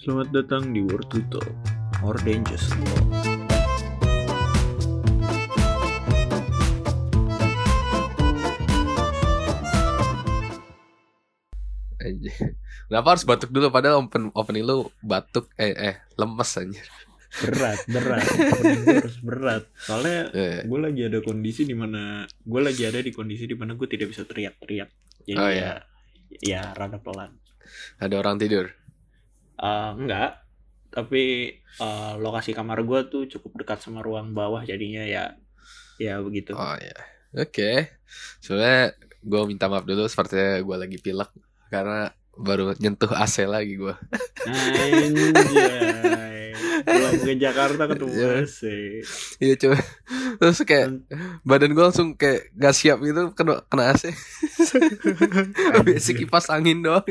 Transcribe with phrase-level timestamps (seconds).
[0.00, 1.48] Selamat datang di World to Talk,
[2.00, 3.04] or Dangerous Talk.
[12.00, 12.56] Anjir.
[12.88, 16.88] Kenapa harus batuk dulu padahal open opening lu batuk eh eh lemes anjir.
[17.30, 18.26] Berat, berat.
[19.06, 19.62] Harus berat.
[19.78, 23.78] Soalnya Eh, gue lagi ada kondisi di mana gue lagi ada di kondisi di mana
[23.78, 24.90] gue tidak bisa teriak-teriak.
[25.30, 25.78] Jadi Oh, ya,
[26.42, 27.38] ya rada pelan.
[28.02, 28.74] ada orang tidur.
[29.60, 30.40] Eh, enggak,
[30.88, 35.36] tapi eh, lokasi kamar gue tuh cukup dekat sama ruang bawah jadinya ya
[36.00, 36.56] ya begitu.
[36.56, 36.96] Oh ya.
[37.36, 37.92] Oke.
[38.40, 41.28] Sebenarnya gue minta maaf dulu sepertinya gue lagi pilek
[41.68, 43.94] karena baru nyentuh AC lagi gue.
[44.48, 46.56] Anjay.
[46.80, 48.28] Pulang ke Jakarta ketemu Iya.
[48.40, 48.60] AC.
[49.38, 49.76] Iya coba.
[50.40, 50.86] Terus kayak
[51.44, 54.08] badan gue langsung kayak gak siap gitu kena kena AC.
[55.86, 57.04] Basic kipas angin doang.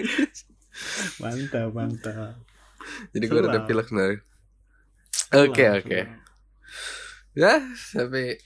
[1.20, 2.36] Mantap, mantap.
[3.12, 4.20] Jadi gue udah pilek sebenarnya.
[5.36, 6.00] Oke oke.
[7.38, 8.40] Ya sampai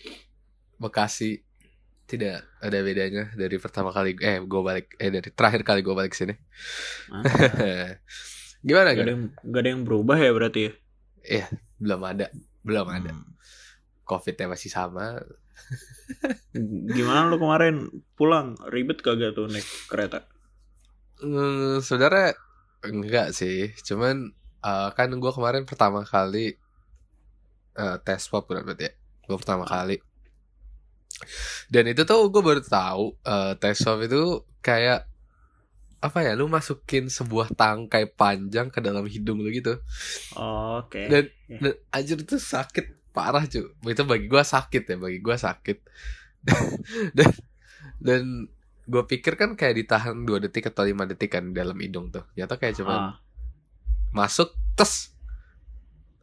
[0.81, 1.39] Bekasi
[2.03, 6.11] tidak ada bedanya dari pertama kali eh gue balik eh dari terakhir kali gue balik
[6.11, 6.35] sini.
[8.67, 10.71] Gimana Gak ada, yang, gak ada yang berubah ya berarti ya?
[11.23, 11.47] Iya
[11.80, 12.27] belum ada
[12.63, 13.11] belum ada.
[13.15, 13.31] Hmm.
[14.03, 15.19] Covidnya masih sama.
[16.95, 17.88] Gimana lu kemarin
[18.19, 18.59] pulang?
[18.67, 20.27] Ribet kagak tuh naik kereta?
[21.23, 22.35] Hmm, sebenarnya
[22.83, 24.16] enggak sih, cuman
[24.67, 26.59] eh, kan gue kemarin pertama kali
[27.80, 28.93] eh, tes swab kan berarti ya,
[29.27, 29.95] gue pertama kali.
[31.71, 35.07] Dan itu tuh gue baru tahu eh, tes swab itu kayak
[36.03, 39.80] apa ya, lu masukin sebuah tangkai panjang ke dalam hidung lu gitu.
[40.35, 41.08] Oh, Oke.
[41.08, 41.59] Dan, Iya.
[41.63, 43.71] dan anjir itu sakit parah cuy.
[43.87, 45.77] Itu bagi gue sakit ya, bagi gue sakit.
[47.17, 47.30] dan
[48.03, 48.23] dan
[48.84, 52.23] gue pikir kan kayak ditahan 2 detik atau 5 detik kan dalam hidung tuh.
[52.31, 53.14] Ternyata kayak cuma Ah,
[54.12, 55.12] masuk tes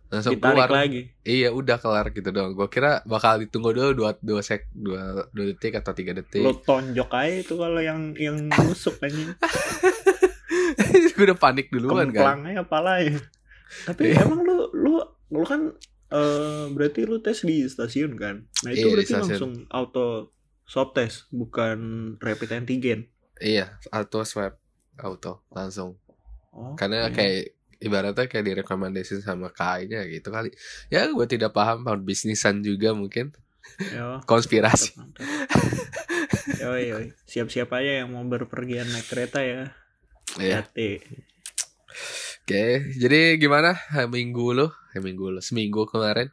[0.07, 0.71] langsung ditarik keluar.
[0.71, 1.03] lagi.
[1.23, 2.53] Iya udah kelar gitu doang.
[2.53, 6.41] Gue kira bakal ditunggu dulu dua dua sek dua, dua detik atau tiga detik.
[6.41, 9.31] Lu tonjok aja itu kalau yang yang nusuk anjing.
[11.15, 12.37] gue udah panik duluan kan.
[12.37, 13.15] Kemplangnya apalah ya.
[13.87, 14.25] Tapi Iya.
[14.25, 14.93] emang lu lu
[15.31, 15.71] lu kan
[16.11, 18.43] eh berarti lu tes di stasiun kan?
[18.61, 20.35] Nah itu di berarti langsung auto
[20.71, 21.79] swab test bukan
[22.23, 23.11] rapid antigen.
[23.43, 24.55] Iya, auto swab
[25.03, 25.99] auto langsung.
[26.55, 27.19] Oh, Karena oke.
[27.19, 30.55] kayak ibaratnya kayak direkomendasi sama KAI-nya gitu kali.
[30.93, 33.35] Ya gue tidak paham paham bisnisan juga mungkin
[33.91, 34.95] Yo, konspirasi.
[36.63, 37.11] yoi.
[37.27, 39.75] Siap-siap aja yang mau berpergian naik kereta ya.
[40.39, 40.63] Iya.
[40.63, 41.03] Hati.
[42.47, 43.79] Oke, jadi gimana
[44.11, 44.67] minggu lu?
[44.95, 46.31] Eh, minggu lu seminggu kemarin?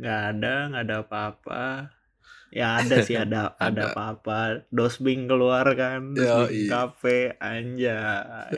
[0.00, 1.62] Nggak ada, nggak ada apa-apa.
[2.52, 4.68] Ya ada sih ada ada apa-apa.
[4.68, 8.52] Dosbing keluar kan, dosbing kafe anjay.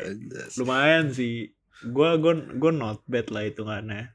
[0.58, 1.54] Lumayan sih.
[1.86, 4.10] Gua gua gua not bad lah hitungannya.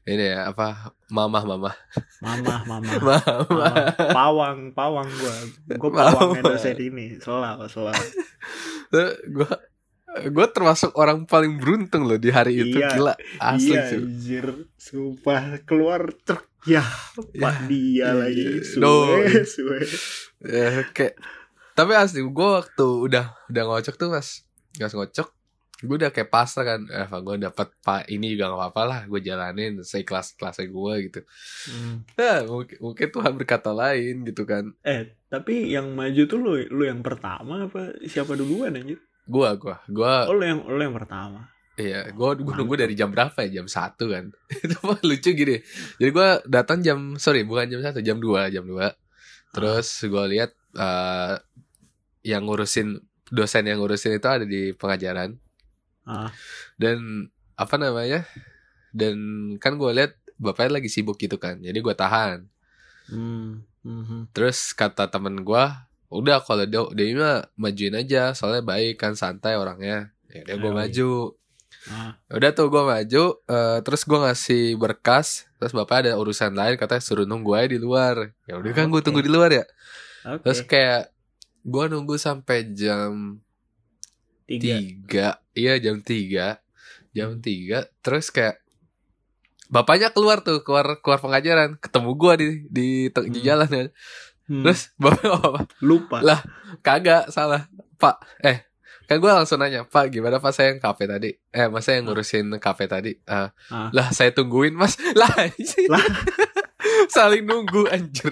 [0.00, 1.76] Ini ya apa mamah mamah
[2.24, 2.90] Mamah, mamah.
[2.98, 3.20] mamah.
[3.46, 3.74] Mamah.
[4.10, 5.36] Pawang, pawang gua.
[5.78, 7.20] Gua pawangnya dosen ini.
[7.22, 8.04] Selalu, selalu.
[9.30, 9.50] gue
[10.10, 12.90] gue termasuk orang paling beruntung loh di hari itu Iya.
[12.90, 14.46] gila asli iya, sih anjir.
[14.74, 16.49] Sumpah keluar truk.
[16.62, 16.84] Ya,
[17.16, 18.08] Pak dia iya.
[18.12, 18.60] lagi.
[18.76, 19.24] Doi.
[19.32, 19.78] Suwe, suwe.
[20.44, 21.16] ya, kayak
[21.72, 24.44] tapi asli gue waktu udah udah ngocok tuh mas
[24.74, 25.32] gas ngocok
[25.80, 29.16] gue udah kayak pasrah kan eh gue dapat pak ini juga gak apa-apa lah gue
[29.18, 31.20] jalanin seikhlas kelasnya gue gitu
[31.64, 32.04] Hmm.
[32.14, 36.84] nah mungkin mungkin Tuhan berkata lain gitu kan Eh, tapi yang maju tuh lu, lu
[36.84, 39.00] yang pertama apa siapa duluan anjir?
[39.24, 41.48] gue gue gue Oh, lu yang, lu yang pertama.
[41.80, 43.60] Iya, gue gue nunggu dari jam berapa ya?
[43.60, 44.28] Jam satu kan.
[44.64, 45.56] Itu lucu gini.
[45.96, 50.52] Jadi gue datang jam sorry bukan jam satu, jam 2 jam 2 Terus gue lihat
[50.76, 51.34] eh
[52.20, 53.00] yang ngurusin
[53.32, 55.40] dosen yang ngurusin itu ada di pengajaran
[56.10, 56.32] Ah,
[56.80, 58.24] dan apa namanya?
[58.90, 59.16] Dan
[59.62, 61.60] kan gue lihat bapaknya lagi sibuk gitu kan.
[61.60, 62.48] Jadi gue tahan.
[63.12, 63.50] hmm,
[63.84, 64.20] mhm.
[64.34, 65.64] Terus kata temen gue,
[66.10, 70.10] udah kalau dia dia mah majuin aja, soalnya baik kan santai orangnya.
[70.32, 71.10] Ya udah gue maju.
[71.86, 76.76] Ah, Udah tuh gue maju, eh, terus gue ngasih berkas, terus bapak ada urusan lain,
[76.76, 78.36] katanya suruh nunggu aja di luar.
[78.44, 79.06] Ya udah kan gue Oke.
[79.08, 79.64] tunggu di luar ya.
[80.26, 80.44] Oke.
[80.44, 81.08] Terus kayak
[81.62, 83.40] gue nunggu sampai jam
[84.44, 84.76] Tiga.
[84.76, 86.58] tiga, iya jam tiga,
[87.10, 87.88] jam tiga.
[88.00, 88.60] Terus kayak
[89.68, 93.46] bapaknya keluar tuh, keluar keluar pengajaran, ketemu gue di di, di Hmm.
[93.46, 93.88] jalan kan.
[94.44, 95.62] Hmm, Terus bapak apa?
[95.80, 96.18] lupa.
[96.20, 96.40] Lah.
[96.80, 98.18] Kagak salah, Pak.
[98.42, 98.66] Eh
[99.10, 101.34] kan gue langsung nanya Pak gimana Pak saya yang kafe tadi?
[101.50, 103.10] Eh mas saya yang ngurusin kafe tadi.
[103.10, 103.90] Eh, Ah.
[103.90, 104.94] lah saya tungguin mas.
[105.18, 105.26] Lah
[105.90, 106.04] Lah.
[107.10, 108.30] saling nunggu anjir.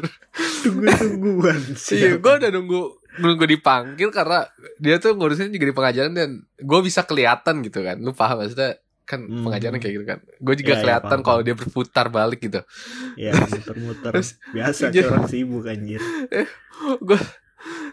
[0.63, 1.59] Tunggu-tungguan.
[1.75, 2.81] Iya gue udah nunggu
[3.19, 4.47] nunggu dipanggil karena
[4.79, 7.99] dia tuh ngurusin juga di pengajaran dan gue bisa kelihatan gitu kan.
[7.99, 9.43] Lu paham maksudnya kan Hmm.
[9.43, 10.19] pengajaran kayak gitu kan.
[10.39, 12.63] Gue juga iya, kelihatan paham, kalau dia berputar balik gitu.
[13.17, 14.13] Ya muter-muter.
[14.55, 15.99] Biasa Jadi- orang sibuk anjir.
[17.03, 17.19] Gue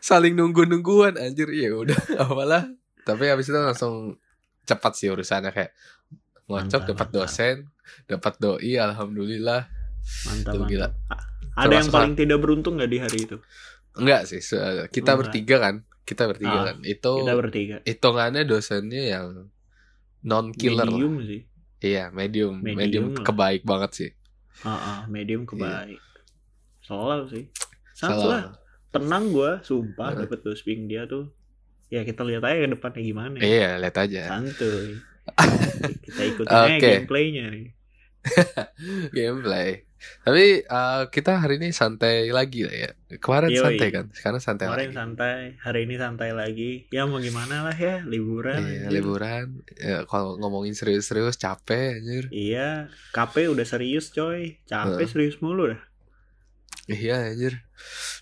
[0.05, 1.49] saling nunggu nungguan anjir.
[1.49, 2.69] Ya udah apalah.
[3.01, 4.21] Tapi habis itu langsung
[4.63, 5.73] cepat sih urusannya kayak
[6.45, 7.55] ngocok dapat dosen
[8.05, 9.65] dapat doi alhamdulillah.
[10.23, 10.69] Mantap Tuh, mantap.
[10.69, 10.87] Gila.
[10.87, 13.37] Ada yang Termasuk- paling tidak beruntung nggak di hari itu?
[13.95, 14.61] Enggak sih kita
[15.07, 15.17] enggak.
[15.17, 16.77] bertiga kan kita bertiga Ah, kan.
[16.83, 17.75] Itu kita bertiga.
[17.81, 19.27] hitungannya dosennya yang
[20.21, 21.41] non killer medium sih.
[21.79, 22.57] Iya medium.
[22.59, 23.23] Medium, Medium lah.
[23.23, 24.09] kebaik banget sih.
[24.61, 25.97] Ah, ah, medium kebaik.
[26.81, 27.43] Selalu sih.
[27.93, 28.53] Salah.
[28.95, 30.19] Tenang gua sumpah Heeh.
[30.23, 31.29] dapet dosing dia tuh
[31.87, 33.43] ya kita lihat aja ke depannya gimana ya.
[33.43, 34.97] iya lihat aja santuy
[36.05, 36.89] kita ikutin aja Oke.
[36.97, 37.67] gameplaynya nih
[39.15, 39.85] gameplay
[40.21, 43.57] tapi eh, kita hari ini santai lagi lah ya kemarin Yoi.
[43.59, 47.73] santai kan sekarang santai kemarin lagi santai hari ini santai lagi ya mau gimana lah
[47.73, 48.91] ya liburan Iya, anjir.
[48.91, 49.45] liburan.
[49.73, 52.25] Ya, kalau ngomongin serius-serius capek anjir.
[52.29, 55.09] iya KP udah serius coy capek Heeh.
[55.09, 55.81] serius mulu dah
[56.85, 57.53] Iya anjir.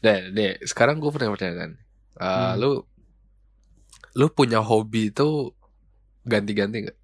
[0.03, 1.75] Deh, deh, sekarang gue pernah pertanyaan.
[2.15, 2.53] Uh, Hmm.
[2.61, 2.71] lu
[4.13, 5.51] lu punya hobi itu
[6.23, 6.97] ganti-ganti nggak?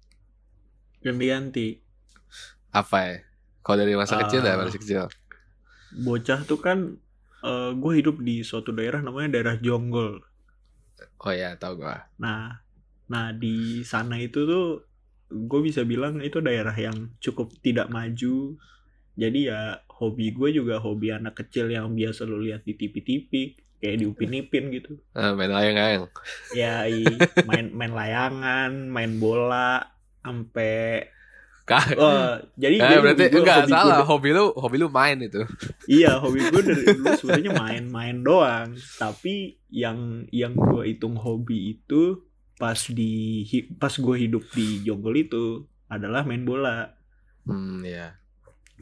[1.04, 1.80] ganti-ganti
[2.72, 3.16] Apa ya?
[3.62, 4.20] Kalau dari masa Ah.
[4.24, 5.02] kecil dari masih kecil.
[5.90, 6.78] bocah tuh kan
[7.82, 10.20] gue hidup di suatu daerah namanya daerah Jonggol
[11.20, 12.08] Oh ya, tau gua.
[12.20, 12.60] Nah,
[13.08, 14.84] nah di sana itu tuh
[15.30, 18.56] gue bisa bilang itu daerah yang cukup tidak maju.
[19.16, 23.30] Jadi ya hobi gue juga hobi anak kecil yang biasa lo lihat di TV-TV
[23.76, 25.00] kayak di Upin Ipin gitu.
[25.12, 26.04] Ah, main layang-layang.
[26.52, 27.00] Ya i,
[27.44, 29.80] main main layangan, main bola,
[30.20, 31.08] sampai
[31.62, 31.86] Kah?
[31.94, 33.96] oh jadi jadi berarti gua- enggak hobi salah.
[33.96, 35.40] da- Hobi lu hobi lu main itu.
[35.88, 38.68] iya hobi gue dari dulu sebenarnya main-main doang.
[38.96, 39.34] Tapi
[39.70, 39.98] yang
[40.28, 42.20] yang gue hitung hobi itu
[42.56, 43.46] pas di
[43.78, 45.44] pas gue hidup di Jonggol itu
[45.86, 46.90] adalah main bola.
[47.42, 48.19] Hmm, ya.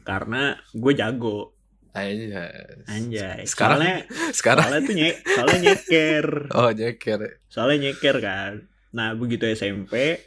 [0.00, 1.54] Karena gue jago.
[1.90, 2.46] Aja.
[2.86, 3.42] anjay.
[3.42, 3.96] Sekarang- soalnya
[4.38, 6.26] Sekarang soalnya tuh nye, soalnya nyeker.
[6.56, 7.20] Oh nyeker.
[7.46, 8.52] soalnya nyeker kan.
[8.90, 10.20] Nah begitu SMP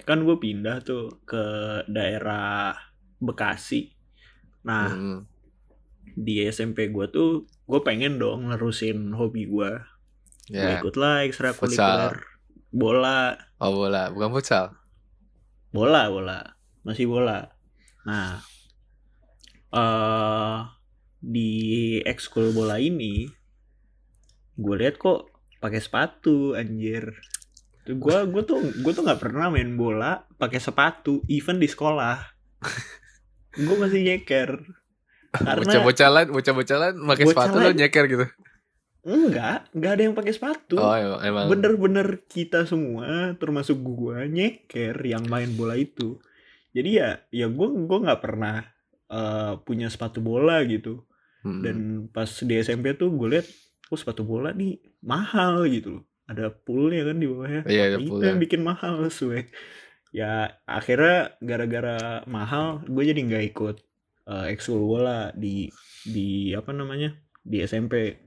[0.00, 1.44] kan gue pindah tuh ke
[1.86, 2.78] daerah
[3.16, 3.90] Bekasi.
[4.62, 5.18] Nah Hmm.
[6.06, 7.30] di SMP gue tuh
[7.64, 9.72] gue pengen dong nerusin hobi gue.
[10.46, 10.78] Gue Ya.
[10.78, 12.22] ikut lah ekstrakurikuler
[12.68, 13.34] bola.
[13.56, 14.78] Oh bola, bukan futsal.
[15.68, 16.38] bola bola.
[16.80, 17.50] Masih bola.
[18.04, 18.38] Nah
[19.76, 20.58] eh
[21.20, 21.52] di
[22.00, 23.28] ekskul bola ini
[24.56, 25.28] gue lihat kok
[25.58, 27.12] pakai sepatu anjir
[27.84, 32.18] gue gue tuh gue tuh nggak pernah main bola pakai sepatu even di sekolah
[33.54, 34.64] gue masih nyeker
[35.30, 37.76] karena Bocah-bocalan, bocah-bocalan pakai sepatu Bocalan.
[37.76, 38.26] nyeker gitu.
[39.04, 41.46] enggak enggak ada yang pakai sepatu Oh, emang.
[41.46, 46.18] bener-bener kita semua termasuk gua nyeker yang main bola itu
[46.72, 48.64] jadi ya ya gua gua nggak pernah
[49.10, 51.04] eh, punya sepatu bola gitu.
[51.46, 51.62] Hmm.
[51.62, 51.76] dan
[52.10, 53.46] pas di SMP tuh gue lihat
[53.86, 56.04] oh sepatu bola nih mahal gitu loh.
[56.26, 57.62] Ada poolnya kan di bawahnya.
[57.70, 59.46] Iya, ada itu yang bikin mahal suwe.
[60.10, 63.76] Ya akhirnya gara-gara mahal gue jadi nggak ikut
[64.26, 65.70] eh, ekskul bola di
[66.02, 67.14] di apa namanya
[67.46, 68.26] di SMP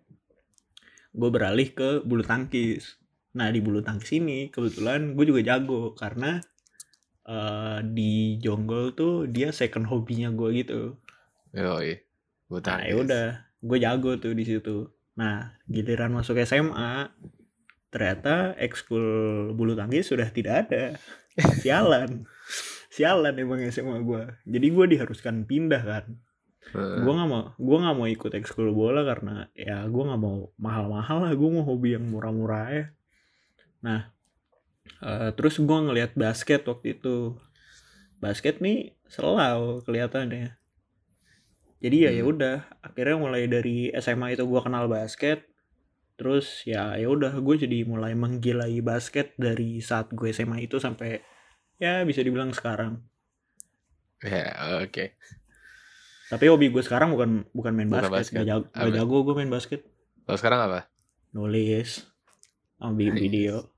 [1.11, 2.95] gue beralih ke bulu tangkis.
[3.35, 6.39] Nah di bulu tangkis ini kebetulan gue juga jago karena
[7.29, 10.97] eh, di Jonggol tuh dia second hobinya gue gitu
[11.54, 11.97] Yoi.
[12.49, 13.27] Bulu Nah, ya udah,
[13.61, 14.89] gue jago tuh di situ.
[15.18, 17.13] Nah, giliran masuk SMA,
[17.89, 19.06] ternyata ekskul
[19.54, 20.83] bulu tangkis sudah tidak ada.
[21.61, 22.25] Sialan.
[22.89, 24.23] Sialan emang SMA gue.
[24.49, 26.06] Jadi gue diharuskan pindah kan.
[26.73, 27.01] Heeh.
[27.01, 31.25] Gue nggak mau, gue nggak mau ikut ekskul bola karena ya gue nggak mau mahal-mahal
[31.25, 31.31] lah.
[31.33, 32.85] Gue mau hobi yang murah-murah ya.
[33.85, 34.09] Nah,
[35.01, 37.37] eh, terus gue ngelihat basket waktu itu.
[38.19, 40.59] Basket nih selalu kelihatannya.
[41.79, 42.17] Jadi ya Hmm.
[42.19, 45.47] ya udah, akhirnya mulai dari SMA itu gue kenal basket.
[46.19, 51.23] Terus ya ya udah gue jadi mulai menggilai basket dari saat gue SMA itu sampai
[51.79, 52.99] ya bisa dibilang sekarang.
[54.19, 54.51] Ya,
[54.83, 55.15] oke.
[56.27, 58.37] Tapi hobi gue sekarang bukan bukan main Bukan basket, basket.
[58.43, 59.81] Gak, jago, gak jago gue main basket.
[60.27, 60.91] Kalau sekarang apa?
[61.31, 62.03] Nulis,
[62.83, 63.71] ambil video.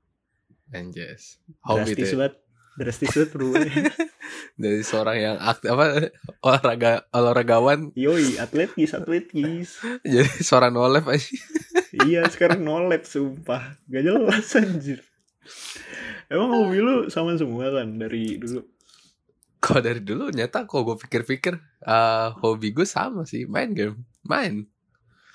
[0.72, 1.36] Anjas.
[1.60, 2.34] Hobi Drastis banget,
[2.80, 3.84] drastis banget perubahannya.
[4.62, 9.80] Dari seorang yang aktif apa olahraga olahragawan Yoi, atletis, atletis.
[10.08, 11.28] jadi seorang nolep aja.
[12.08, 15.04] iya sekarang nolep sumpah, gak jelas anjir.
[16.32, 18.64] Emang hobi lu sama semua kan dari dulu?
[19.62, 24.66] Kalau dari dulu nyata kok gue pikir-pikir eh hobi gue sama sih main game, main.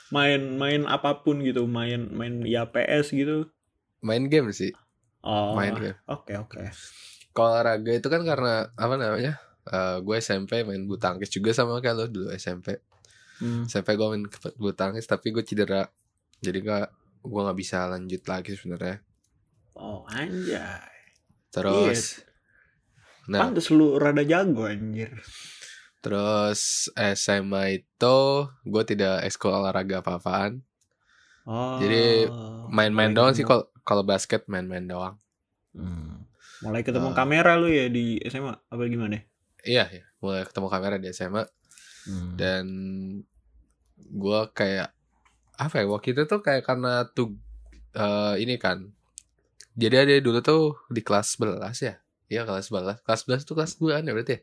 [0.08, 3.52] main main apa pun gitu main main ya PS gitu
[4.00, 4.72] main game sih
[5.28, 6.00] oh main game.
[6.08, 6.64] oke oke.
[7.36, 9.36] Kalau olahraga itu kan karena apa namanya
[9.68, 12.80] Eh gue SMP main bulu tangkis juga sama kayak lo dulu SMP
[13.38, 13.70] Hmm.
[13.70, 14.26] SMP gue main
[14.58, 15.86] bulu tangkis tapi gue cedera.
[16.42, 16.90] Jadi gak
[17.22, 18.98] gue nggak bisa lanjut lagi sebenarnya.
[19.78, 20.90] Oh anjay.
[21.54, 22.26] Terus
[23.30, 23.46] nah.
[23.46, 25.22] Pantes lu rada jago anjir.
[26.02, 28.18] Terus SMA itu
[28.66, 30.66] gue tidak ekskul olahraga apa-apaan
[31.48, 32.28] oh Jadi,
[32.68, 35.16] main-main mulai doang sih ketemu- kalau kalau basket main-main doang.
[35.72, 36.28] Hmm.
[36.58, 37.16] mulai ketemu Ah.
[37.16, 39.22] kamera lu ya di SMA apa gimana?
[39.60, 41.46] Iya ya mulai ketemu kamera di SMA
[42.04, 42.34] Hmm.
[42.34, 42.66] dan
[44.00, 44.90] gue kayak
[45.56, 47.38] apa ya waktu itu tuh kayak karena tuh
[47.94, 48.90] eh, ini kan.
[49.74, 52.02] Jadi ada dulu tuh di kelas 11 ya?
[52.28, 54.42] Iya kelas 11 kelas 11 tuh kelas 2 ya berarti ya?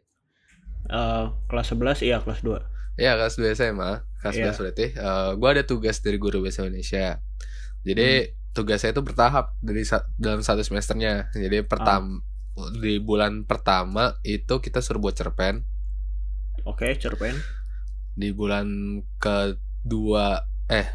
[0.87, 2.63] Eh, kelas 11 iya kelas 2
[2.95, 4.51] Iya kelas 2 SMA Kelas Iya.
[4.55, 7.19] 11 berarti eh, Gue ada tugas dari guru bahasa Indonesia.
[7.83, 8.09] Jadi
[8.51, 11.29] tugasnya itu bertahap dari sa- dalam satu semesternya.
[11.31, 12.23] Jadi pertama
[12.55, 15.67] Di bulan pertama itu kita suruh buat cerpen.
[16.63, 17.35] Oke cerpen.
[18.15, 18.67] Di bulan
[19.19, 20.87] kedua Eh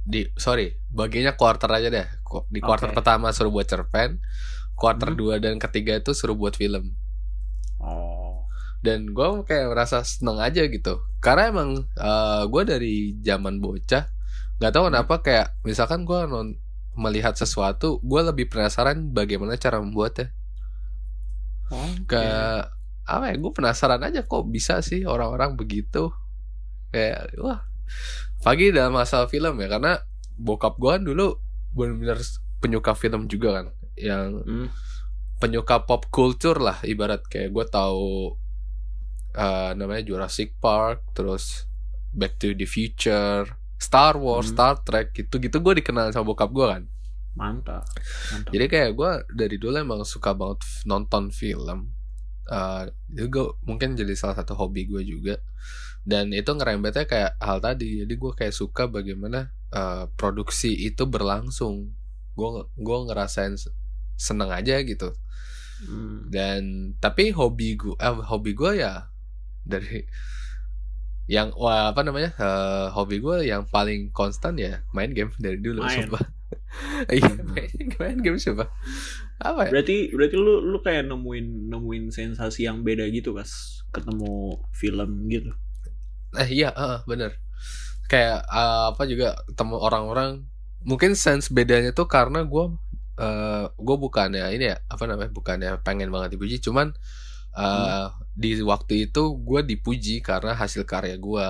[0.00, 2.08] di sorry bagiannya quarter aja deh.
[2.48, 2.96] Di quarter Oke.
[2.96, 4.16] pertama suruh buat cerpen
[4.72, 5.18] quarter Hmm.
[5.20, 6.96] dua dan ketiga itu suruh buat film.
[7.78, 8.23] Oh
[8.84, 11.00] dan gue kayak merasa seneng aja gitu.
[11.24, 11.88] Karena emang
[12.52, 14.12] gue dari zaman bocah
[14.60, 16.54] nggak tahu kenapa kayak misalkan gue non
[16.94, 20.30] melihat sesuatu gue lebih penasaran bagaimana cara membuatnya.
[21.72, 22.70] Oh kayak
[23.08, 26.12] apa ya gue penasaran aja kok bisa sih orang-orang begitu.
[26.92, 27.64] Kayak wah
[28.44, 29.96] pagi dalam masalah film ya karena
[30.36, 31.40] bokap gue kan dulu
[31.72, 32.20] benar-benar
[32.60, 33.66] penyuka film juga kan.
[33.96, 34.68] Yang Hmm.
[35.42, 38.38] penyuka pop culture lah ibarat kayak gue tahu
[39.34, 41.66] eh, namanya Jurassic Park terus
[42.10, 44.54] Back to the Future Star Wars Hmm.
[44.54, 46.82] Star Trek gitu gitu gue dikenal sama bokap gue kan.
[47.34, 47.82] Mantap
[48.30, 48.48] mantap.
[48.48, 51.90] Jadi kayak gue dari dulu emang suka banget nonton film.
[52.46, 55.42] Eh itu gua- mungkin jadi salah satu hobi gue juga.
[56.04, 58.00] Dan itu ngerembetnya kayak hal tadi.
[58.00, 61.90] Jadi gue kayak suka bagaimana eh, produksi itu berlangsung.
[62.32, 63.74] Gue gue ngerasain se-
[64.14, 65.10] seneng aja gitu.
[65.74, 66.30] Hmm.
[66.30, 66.62] dan
[66.96, 69.10] tapi hobi gue eh, hobi gue ya
[69.64, 70.04] dari
[71.24, 75.84] yang wah apa namanya eh, hobi gue yang paling konstan ya main game dari dulu
[75.84, 76.08] Main.
[76.08, 76.24] sumpah.
[77.06, 77.70] Iya main,
[78.02, 78.66] main game sumpah.
[79.38, 79.78] Apa ya?
[79.78, 83.46] Berarti berarti lu lu kayak nemuin nemuin sensasi yang beda gitu pas
[83.94, 85.54] ketemu film gitu?
[86.34, 87.38] Eh iya heeh, bener.
[88.10, 90.30] Kayak eh, apa juga ketemu orang-orang.
[90.82, 92.74] Mungkin sense bedanya tuh karena gue
[93.14, 96.90] eh gue bukannya ini ya apa namanya bukannya pengen banget dipuji cuman
[97.54, 101.48] eh di waktu itu gue dipuji karena hasil karya gue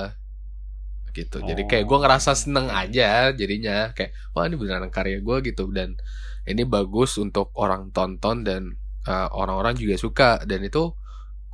[1.15, 1.39] gitu.
[1.41, 3.95] Jadi kayak gue ngerasa seneng aja jadinya.
[3.95, 5.71] Kayak wah ini beneran karya gue gitu.
[5.71, 5.97] Dan
[6.45, 8.63] ini bagus untuk orang tonton dan
[9.07, 10.31] eh, orang-orang juga suka.
[10.45, 10.93] Dan itu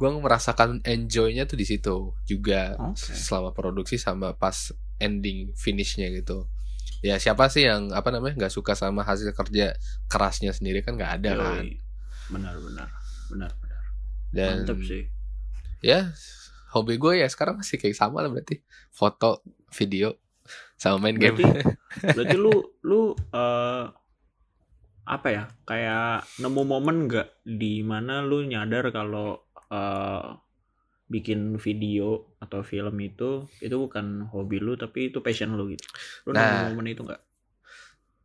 [0.01, 3.13] gue merasakan enjoynya tuh di situ juga Oke.
[3.13, 6.49] selama produksi sama pas ending finishnya gitu.
[7.05, 9.77] Ya siapa sih yang apa namanya nggak suka sama hasil kerja
[10.09, 10.81] kerasnya sendiri?
[10.81, 11.81] Kan nggak ada kan Yoi.
[12.31, 12.89] benar benar
[13.29, 13.70] benar benar
[14.31, 15.07] dan mantap sih.
[15.81, 16.13] ya
[16.71, 18.63] hobi gue ya sekarang masih kayak sama lah berarti.
[18.89, 20.15] Foto video
[20.75, 21.35] sama main game.
[21.35, 21.67] Berarti-
[22.17, 23.85] berarti lu lu eh,
[25.05, 30.27] apa ya kayak nemu momen nggak di mana lu nyadar kalau eh,
[31.07, 35.83] bikin video atau film itu itu bukan hobi lu tapi itu passion lu gitu?
[36.23, 36.47] Lu Nah.
[36.65, 37.23] nemu momen itu nggak?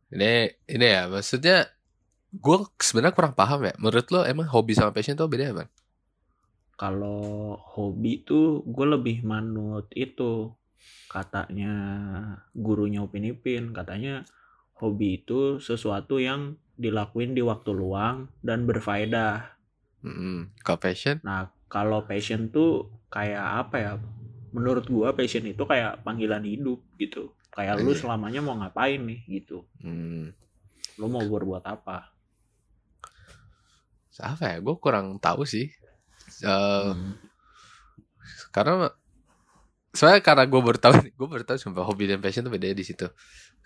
[0.06, 0.32] Ini
[0.68, 1.66] ini ya maksudnya
[2.30, 3.74] gue sebenarnya kurang paham ya.
[3.76, 5.66] Menurut lo emang hobi sama passion tuh beda apa
[6.76, 10.52] kalau hobi tuh gue lebih manut itu
[11.08, 11.72] katanya
[12.52, 13.72] gurunya Upin Ipin.
[13.72, 14.28] Katanya
[14.76, 19.56] hobi itu sesuatu yang dilakuin di waktu luang dan berfaedah.
[20.04, 20.52] Mm-mm.
[20.62, 21.16] kalau passion?
[21.24, 23.92] Nah kalau passion tuh kayak apa ya?
[24.52, 27.32] Menurut gue passion itu kayak panggilan hidup gitu.
[27.50, 28.04] Kayak lu Iya.
[28.04, 29.64] selamanya mau ngapain nih gitu.
[29.80, 30.36] Hmm,
[31.00, 32.12] lu mau berbuat apa?
[34.20, 34.56] Apa ya?
[34.60, 35.72] Gue kurang tahu sih
[36.42, 37.14] Eh, Hmm.
[38.50, 38.90] karena
[39.92, 42.84] soalnya karena gue baru tahu gue baru tahu sumpah hobi dan passion tuh bedanya di
[42.84, 43.06] situ.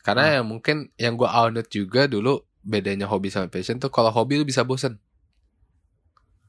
[0.00, 0.32] Karena Ah.
[0.40, 4.44] yang mungkin yang gue audit juga dulu bedanya hobi sama passion tuh kalau hobi lu
[4.44, 5.00] bisa bosen.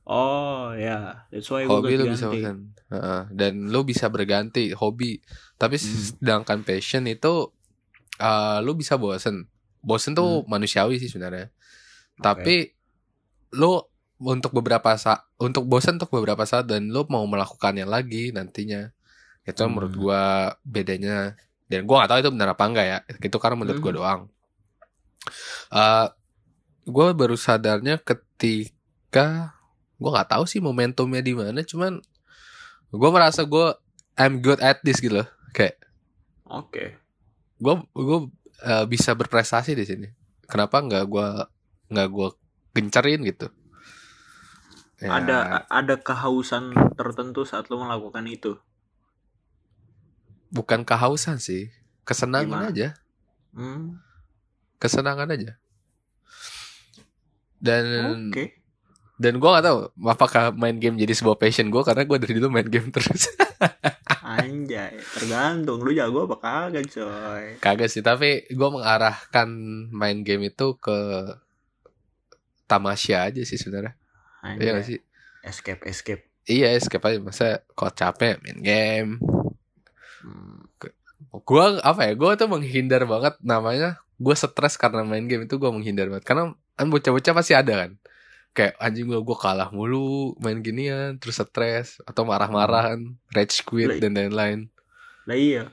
[0.03, 1.29] Oh ya.
[1.29, 2.73] That's why hobi lu bisa bosen.
[2.91, 5.21] Heeh, dan lu bisa berganti hobi.
[5.55, 5.87] Tapi Hmm.
[6.17, 7.53] sedangkan passion itu
[8.21, 9.49] eh, lu bisa bosen.
[9.81, 10.49] Bosen tuh Hmm.
[10.49, 11.49] manusiawi sih sebenarnya.
[12.21, 12.69] Tapi
[13.57, 13.81] lu
[14.21, 18.93] untuk beberapa saat untuk bosan untuk beberapa saat dan lu mau melakukannya lagi nantinya
[19.41, 19.73] itu Hmm.
[19.73, 20.21] menurut gua
[20.61, 21.33] bedanya
[21.65, 23.97] dan gue gak tahu itu benar apa enggak ya itu karena menurut gue Mhm.
[23.97, 24.21] doang
[25.71, 26.07] Eh
[26.83, 29.53] gue baru sadarnya ketika
[29.95, 32.01] gue nggak tahu sih momentumnya di mana cuman
[32.89, 33.77] gue merasa gue
[34.17, 35.77] I'm good at this gitu loh kayak
[36.43, 36.97] Oke.
[37.57, 38.19] gue gue
[38.61, 40.07] eh, bisa berprestasi di sini
[40.43, 41.27] kenapa nggak gue
[41.89, 42.27] nggak gue
[42.73, 43.47] gencerin gitu
[45.01, 48.55] Ya, Ada ada kehausan tertentu saat lo melakukan itu.
[50.51, 51.71] bukan kehausan sih
[52.03, 52.69] kesenangan Gimana?
[52.69, 52.87] aja
[53.51, 54.03] Hmm.
[54.77, 55.55] kesenangan aja
[57.57, 57.85] dan
[58.27, 58.59] Oke.
[59.15, 62.51] dan gue gak tahu apakah main game jadi sebuah passion gue karena gue dari dulu
[62.51, 63.31] main game terus
[64.21, 67.45] Anjay, tergantung lu jago apa kagak, coy.
[67.59, 69.47] kagak sih tapi gue mengarahkan
[69.87, 70.97] main game itu ke
[72.65, 73.95] tamasya aja sih sebenarnya
[74.43, 74.83] iya gak Anjay.
[74.85, 74.99] sih?
[75.41, 76.23] Escape, escape.
[76.45, 77.19] iya escape aja.
[77.21, 79.11] Masa kalau capek main game?
[80.21, 80.65] Hmm.
[81.31, 82.13] gue apa ya?
[82.17, 84.01] Gue tuh menghindar banget namanya.
[84.21, 86.25] Gue stres karena main game itu gue menghindar banget.
[86.25, 87.91] Karena kan bocah-bocah pasti ada kan?
[88.51, 91.17] Kayak anjing gue gue kalah mulu main ginian.
[91.17, 94.69] Terus stres atau marah-marahan rage quit dan lain-lain.
[95.25, 95.63] Lah iya.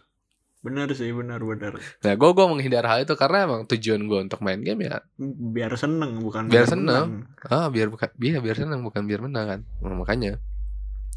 [0.58, 1.78] Benar sih, benar benar.
[2.02, 5.70] nah gue gue menghindar hal itu karena emang tujuan gue untuk main game ya Biar
[5.74, 7.24] seneng bukan Biar seneng.
[7.24, 7.46] menang.
[7.46, 10.42] ah biar bukan biar biar senang bukan biar menang kan Nah, makanya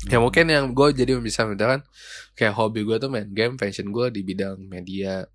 [0.03, 1.81] ya mungkin yang gue jadi bisa misalkan
[2.33, 5.25] kayak hobi gue tuh main game passion gue di bidang media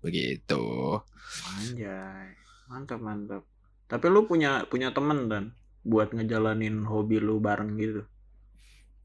[0.00, 0.98] begitu
[1.58, 2.30] Anjay.
[2.64, 3.42] Mantap, mantap.
[3.84, 5.44] Tapi lu punya punya temen dan
[5.82, 8.06] buat ngejalanin hobi lu bareng gitu.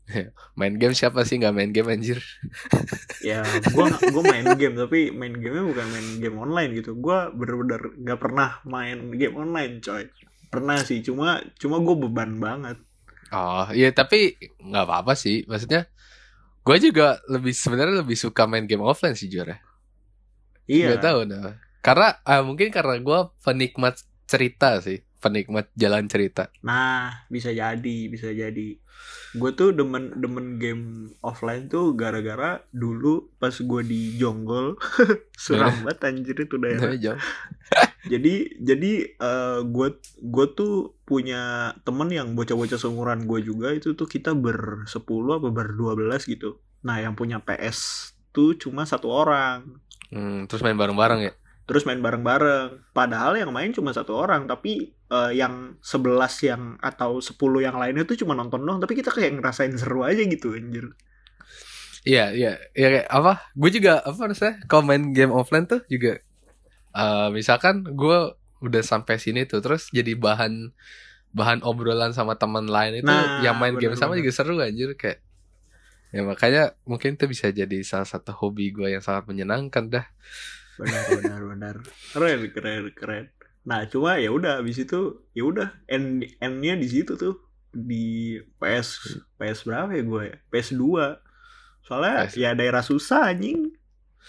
[0.59, 2.19] main game siapa sih nggak main game anjir
[3.21, 6.95] Ya, gua nggak- gua main game tapi main gamenya bukan main game online gitu.
[6.95, 10.07] Gua bener-bener gak pernah main game online, coy.
[10.47, 12.77] Pernah sih, cuma cuma gue beban banget.
[13.29, 15.85] oh iya tapi nggak apa-apa sih maksudnya
[16.59, 19.61] gue juga lebih sebenarnya lebih suka main game offline sih juara
[20.65, 20.97] Iya.
[20.97, 27.27] Gak tahu nah karena ah, mungkin karena gue penikmat cerita sih penikmat jalan cerita Nah,
[27.27, 28.79] bisa jadi, bisa jadi.
[29.35, 34.75] Gue tuh demen demen game offline tuh gara-gara dulu pas gue di Jonggol
[35.43, 36.95] suram banget anjir itu daerah.
[36.97, 37.19] Jauh.
[38.11, 38.91] jadi jadi
[39.69, 39.89] gue
[40.19, 45.93] gue tuh punya temen yang bocah-bocah seumuran gue juga itu tuh kita bersepuluh apa berdua
[45.95, 46.59] belas gitu.
[46.83, 49.79] Nah, yang punya PS tuh cuma satu orang.
[50.09, 51.33] Hmm, terus main bareng-bareng ya
[51.69, 52.89] terus main bareng-bareng.
[52.97, 58.09] Padahal yang main cuma satu orang, tapi eh, yang 11 yang atau 10 yang lainnya
[58.09, 60.89] tuh cuma nonton doang, tapi kita kayak ngerasain seru aja gitu anjir.
[62.01, 63.33] Iya, iya, iya kayak apa?
[63.53, 66.17] Gue juga apa rasanya kalau main game offline tuh juga
[66.89, 68.33] eh misalkan gue
[68.65, 70.73] udah sampai sini tuh terus jadi bahan
[71.31, 75.21] bahan obrolan sama teman lain itu Nah, yang main game sama juga seru anjir kayak
[76.09, 80.05] ya makanya mungkin itu bisa jadi salah satu hobi gue yang sangat menyenangkan dah
[80.79, 81.75] Benar benar benar.
[82.15, 83.25] Keren keren keren.
[83.67, 87.35] Nah, cuma ya udah habis itu ya udah end endnya di situ tuh
[87.69, 90.35] di PS PS berapa ya gue ya?
[90.49, 91.85] PS 2.
[91.85, 92.33] Soalnya PS.
[92.39, 93.75] ya daerah susah anjing.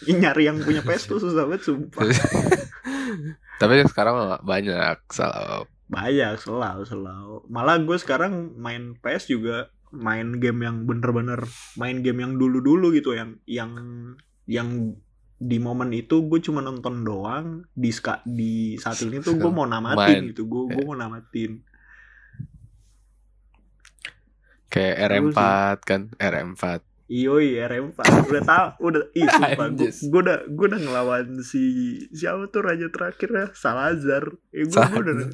[0.06, 2.02] Nyari yang punya PS tuh susah banget sumpah.
[3.60, 7.36] tapi sekarang banyak salah Banyak selalu selalu.
[7.50, 11.42] Malah gue sekarang main PS juga main game yang bener-bener
[11.74, 13.74] main game yang dulu-dulu gitu yang yang
[14.46, 14.94] yang
[15.40, 19.64] di momen itu gue cuma nonton doang di ska, di saat ini tuh gue mau
[19.64, 20.29] namatin Main.
[20.37, 21.64] gitu gue gue mau namatin.
[24.68, 25.40] Kayak Seru R4
[25.83, 26.62] kan R4
[27.11, 27.98] Yoi RM4
[28.31, 33.29] udah tau udah ih sumpah gue udah gue udah ngelawan si siapa tuh raja terakhir
[33.35, 33.46] ya?
[33.50, 34.31] Salazar.
[34.55, 35.26] Eh gue udah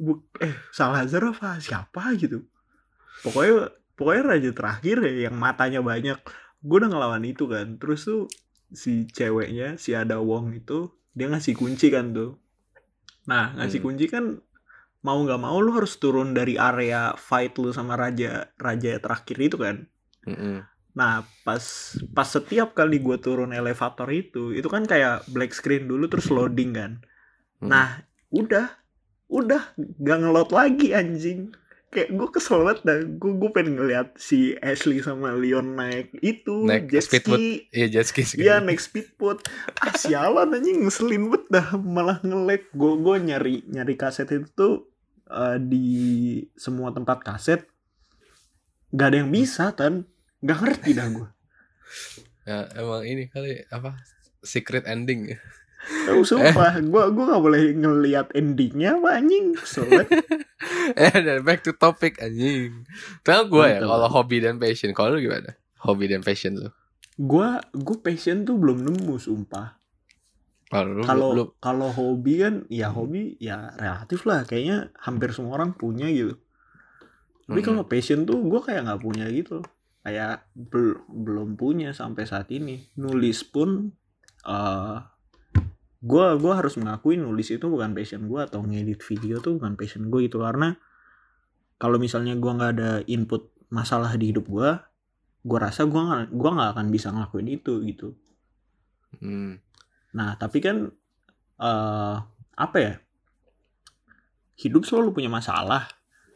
[0.00, 1.60] bu, eh Salazar apa?
[1.60, 2.48] Siapa gitu?
[3.20, 6.16] Pokoknya pokoknya raja terakhir ya yang matanya banyak.
[6.64, 7.76] Gue udah ngelawan itu kan.
[7.76, 8.24] Terus tuh
[8.72, 12.36] si ceweknya si ada Wong itu dia ngasih kunci kan tuh
[13.28, 13.86] nah ngasih Hmm.
[13.86, 14.24] kunci kan
[15.06, 19.56] mau nggak mau lu harus turun dari area fight lu sama raja raja terakhir itu
[19.60, 19.76] kan
[20.26, 20.68] Mm-mm.
[20.98, 21.62] Nah, pas
[22.10, 26.74] pas setiap kali gue turun elevator itu, itu kan kayak black screen dulu terus loading
[26.74, 26.92] kan.
[27.62, 27.70] Hmm.
[27.70, 28.66] Nah, udah,
[29.30, 31.54] udah gak ngelot lagi anjing.
[31.88, 32.98] Kayak gue kesel banget dah.
[33.16, 37.40] Gue gue pengen ngeliat si Ashley sama Leon naik itu Naik jet speedboat.
[37.40, 37.72] ski.
[37.72, 38.22] iya jet ski.
[38.36, 39.40] Iya naik speedboat.
[39.80, 42.68] Ah sialan anjing ngeselin banget dah malah ngelek.
[42.76, 44.74] Gue gue nyari nyari kaset itu tuh
[45.32, 45.86] eh, di
[46.60, 47.64] semua tempat kaset.
[48.92, 50.04] Gak ada yang bisa kan.
[50.44, 51.28] Gak ngerti dah gue.
[52.48, 53.96] Ya, emang ini kali apa
[54.40, 55.36] secret ending
[55.88, 59.56] Tahu sumpah, gua gua nggak boleh ngelihat endingnya apa anjing.
[59.60, 60.04] Soalnya
[61.00, 62.84] eh dan back to topic anjing.
[63.22, 65.56] Tahu gue ya kalau hobi dan passion kalau lu gimana?
[65.80, 66.68] Hobi dan passion lu?
[67.18, 69.76] Gua gua passion tuh belum nemu sumpah.
[71.00, 74.44] Kalau kalau hobi kan ya hobi ya relatif lah.
[74.44, 76.36] Kayaknya hampir semua orang punya gitu.
[77.48, 77.64] Tapi Mm-mm.
[77.64, 79.64] kalau passion tuh gue kayak nggak punya gitu.
[80.04, 82.84] Kayak bel- belum punya sampai saat ini.
[83.00, 83.96] Nulis pun
[84.44, 84.96] eh
[85.98, 90.06] gue gua harus mengakui nulis itu bukan passion gue atau ngedit video tuh bukan passion
[90.06, 90.78] gue gitu karena
[91.78, 94.70] kalau misalnya gue nggak ada input masalah di hidup gue
[95.42, 98.14] gue rasa gue nggak gua nggak akan bisa ngelakuin itu gitu
[99.08, 99.56] Hmm.
[100.12, 100.92] Nah, tapi kan
[101.58, 102.16] eh
[102.54, 102.94] apa ya?
[104.58, 105.88] Hidup selalu punya masalah.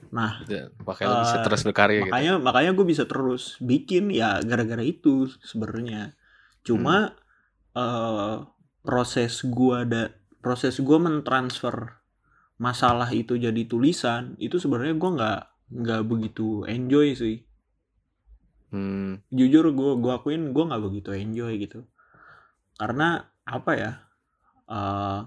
[0.09, 2.09] Nah, Dan makanya lu bisa Eh, terus berkarya gitu.
[2.11, 6.17] makanya makanya gue bisa terus bikin ya gara-gara itu sebenarnya.
[6.65, 7.13] Cuma
[7.77, 8.37] eh
[8.83, 11.99] proses gua ada proses gua mentransfer
[12.59, 15.41] masalah itu jadi tulisan itu sebenarnya gua nggak
[15.73, 17.39] nggak begitu enjoy sih.
[18.73, 19.21] Hmm.
[19.29, 21.85] jujur gue gue akuin gue nggak begitu enjoy gitu
[22.81, 23.93] karena apa ya
[24.65, 25.21] eh,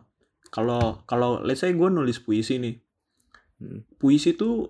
[0.50, 2.82] kalau kalau let's say gue nulis puisi nih
[3.56, 3.88] Hmm.
[3.96, 4.68] puisi itu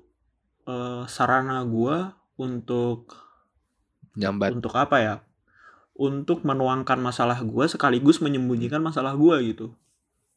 [0.69, 1.97] eh, sarana gue
[2.37, 3.17] untuk
[4.13, 4.53] Nyambat.
[4.53, 5.15] untuk apa ya
[5.95, 9.67] untuk menuangkan masalah gue sekaligus menyembunyikan masalah gue gitu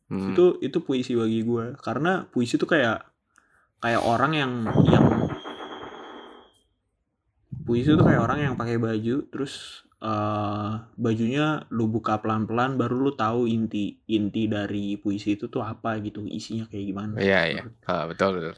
[0.08, 0.32] Hmm.
[0.32, 3.04] itu itu puisi bagi gue karena puisi itu kayak
[3.76, 4.52] kayak orang yang
[4.88, 5.04] yang
[7.68, 13.12] puisi itu kayak orang yang pakai baju terus eh bajunya lu buka pelan-pelan baru lu
[13.12, 17.62] tahu inti inti dari puisi itu tuh apa gitu isinya kayak gimana Iya, iya.
[17.84, 18.54] Ah, betul, betul.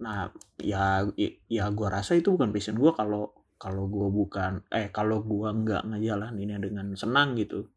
[0.00, 1.04] nah ya
[1.44, 5.82] ya gua rasa itu bukan passion gua kalau kalau gua bukan eh kalau gua nggak
[5.86, 7.68] ngejalaninnya dengan senang gitu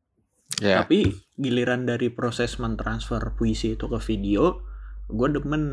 [0.60, 0.82] Ya.
[0.84, 1.06] tapi
[1.38, 4.60] giliran dari proses mentransfer puisi itu ke video
[5.08, 5.64] gue demen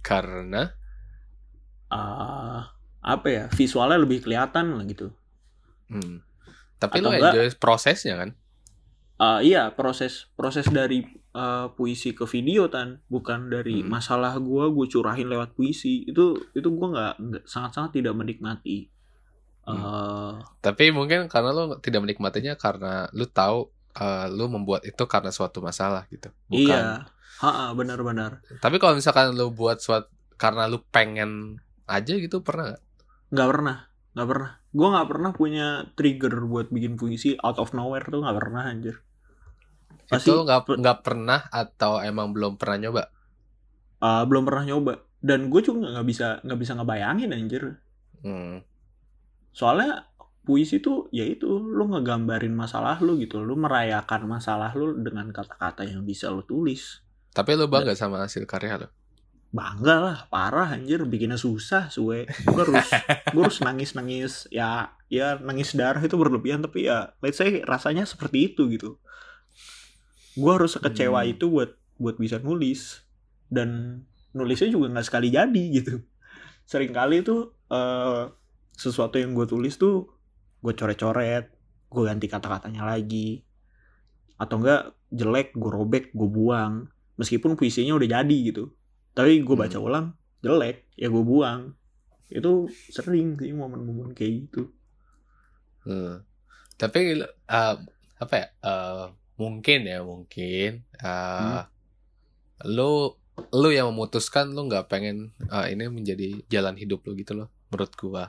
[0.00, 0.66] Karena
[1.88, 2.60] eh
[2.98, 5.12] apa ya visualnya lebih kelihatan lah gitu
[5.88, 6.24] hmm.
[6.78, 8.30] Tapi Atau lu enggak- enjoy prosesnya kan?
[9.18, 13.90] Eh, iya proses proses dari eh, puisi ke video tan bukan dari Hmm.
[13.90, 18.88] masalah gue gue curahin lewat puisi itu itu gue nggak nggak- sangat-sangat tidak menikmati
[19.64, 19.76] Hmm.
[19.76, 25.28] eh Tapi mungkin karena lu tidak menikmatinya karena lu tahu eh, lu membuat itu karena
[25.28, 26.30] suatu masalah gitu.
[26.46, 26.64] Bukan.
[26.70, 27.02] iya
[27.38, 32.82] ha benar-benar Tapi kalau misalkan lu buat suatu karena lu pengen aja gitu pernah nggak?
[33.28, 33.76] nggak pernah
[34.14, 38.36] nggak pernah gue nggak pernah punya trigger buat bikin puisi out of nowhere tuh nggak
[38.36, 39.02] pernah anjir
[40.08, 43.02] Pasti- itu nggak nggak pernah atau emang belum pernah nyoba?
[44.00, 45.04] Uh, belum pernah nyoba.
[45.20, 47.84] Dan gue juga nggak bisa nggak bisa ngebayangin anjir.
[48.18, 48.66] Hmm.
[49.54, 50.10] soalnya
[50.42, 53.44] puisi tuh ya itu lu ngegambarin masalah lu gitu.
[53.44, 57.04] Lu merayakan masalah lu dengan kata-kata yang bisa lu tulis.
[57.34, 58.88] Tapi lu bangga sama hasil karya lu?
[59.48, 61.04] bangga lah parah anjir.
[61.04, 62.24] Bikinnya susah suwe.
[62.48, 62.88] Gue harus
[63.34, 66.64] gue harus nangis nangis ya ya nangis darah itu berlebihan.
[66.64, 68.96] Tapi ya let's say rasanya seperti itu gitu
[70.38, 71.32] gue harus sekecewa Hmm.
[71.34, 73.02] itu buat buat bisa nulis
[73.50, 75.98] dan nulisnya juga nggak sekali jadi gitu
[76.62, 78.30] sering kali tuh eh,
[78.72, 80.06] sesuatu yang gue tulis tuh
[80.60, 81.50] gue coret-coret
[81.88, 83.42] gue ganti kata-katanya lagi
[84.36, 88.70] atau enggak jelek gue robek gue buang meskipun puisinya udah jadi gitu
[89.10, 89.86] tapi gue baca Hmm.
[89.86, 90.06] ulang
[90.38, 91.74] jelek ya gue buang
[92.28, 94.70] itu sering sih momen-momen kayak gitu
[95.82, 96.20] Hmm.
[96.76, 97.16] Tapi
[97.48, 97.76] uh,
[98.20, 98.46] apa ya?
[98.60, 100.82] uh, mungkin ya mungkin.
[100.98, 101.62] Uh,
[102.66, 103.14] lu
[103.54, 107.92] lu yang memutuskan lu nggak pengen uh, ini menjadi jalan hidup lu gitu loh menurut
[107.94, 108.24] gua.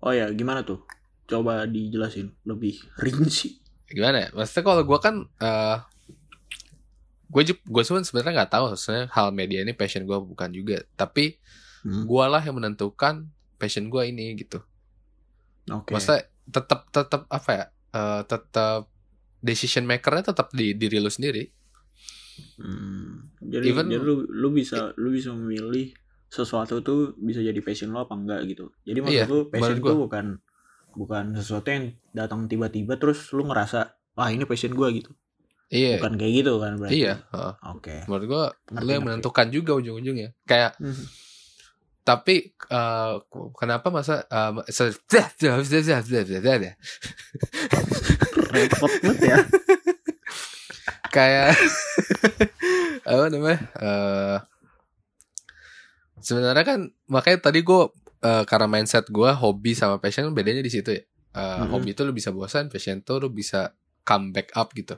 [0.00, 0.80] oh ya gimana tuh?
[1.24, 3.60] Coba dijelasin lebih rinci.
[3.88, 4.28] Gimana ya?
[4.32, 5.84] Maksudnya kalau gua kan uh,
[7.28, 10.80] gue gue sebenarnya nggak tahu sebenarnya hal media ini passion gua bukan juga.
[10.96, 11.36] Tapi
[11.84, 13.28] Hmm, gua lah yang menentukan
[13.60, 14.64] passion gua ini gitu.
[15.68, 15.92] Oke.
[15.92, 17.64] Maksudnya tetap tetap apa ya?
[17.92, 18.88] eh, tetap
[19.44, 21.44] decision makernya tetap di diri lu sendiri.
[22.56, 25.92] Hmm, jadi, Even- jadi lu lu bisa lu bisa memilih
[26.26, 28.72] sesuatu tuh bisa jadi passion lo apa enggak gitu.
[28.82, 30.26] Jadi maksud Iya, lu passion menurut itu bukan
[30.94, 35.14] bukan sesuatu yang datang tiba-tiba terus lu ngerasa wah ini passion gua gitu.
[35.70, 35.98] Iya.
[36.02, 36.94] Bukan kayak gitu kan berarti.
[36.96, 37.14] Iya.
[37.30, 37.52] heeh.
[37.70, 37.96] Oke.
[38.06, 40.28] Menurut gua Ngerti, lu yang menentukan juga ujung-ujungnya.
[40.42, 41.04] Kayak Hmm.
[42.02, 43.12] tapi eh,
[43.54, 44.52] kenapa masa eh,
[48.54, 49.36] banget ya.
[51.14, 51.54] kayak
[53.10, 53.60] apa namanya?
[53.78, 54.38] eh
[56.18, 57.90] sebenarnya kan makanya tadi gua
[58.20, 61.02] eh, karena mindset gua hobi sama passion bedanya di situ ya.
[61.34, 61.70] Eh, Mhm.
[61.70, 64.96] Hobi itu lu bisa bosan, passion tuh lu bisa comeback up gitu.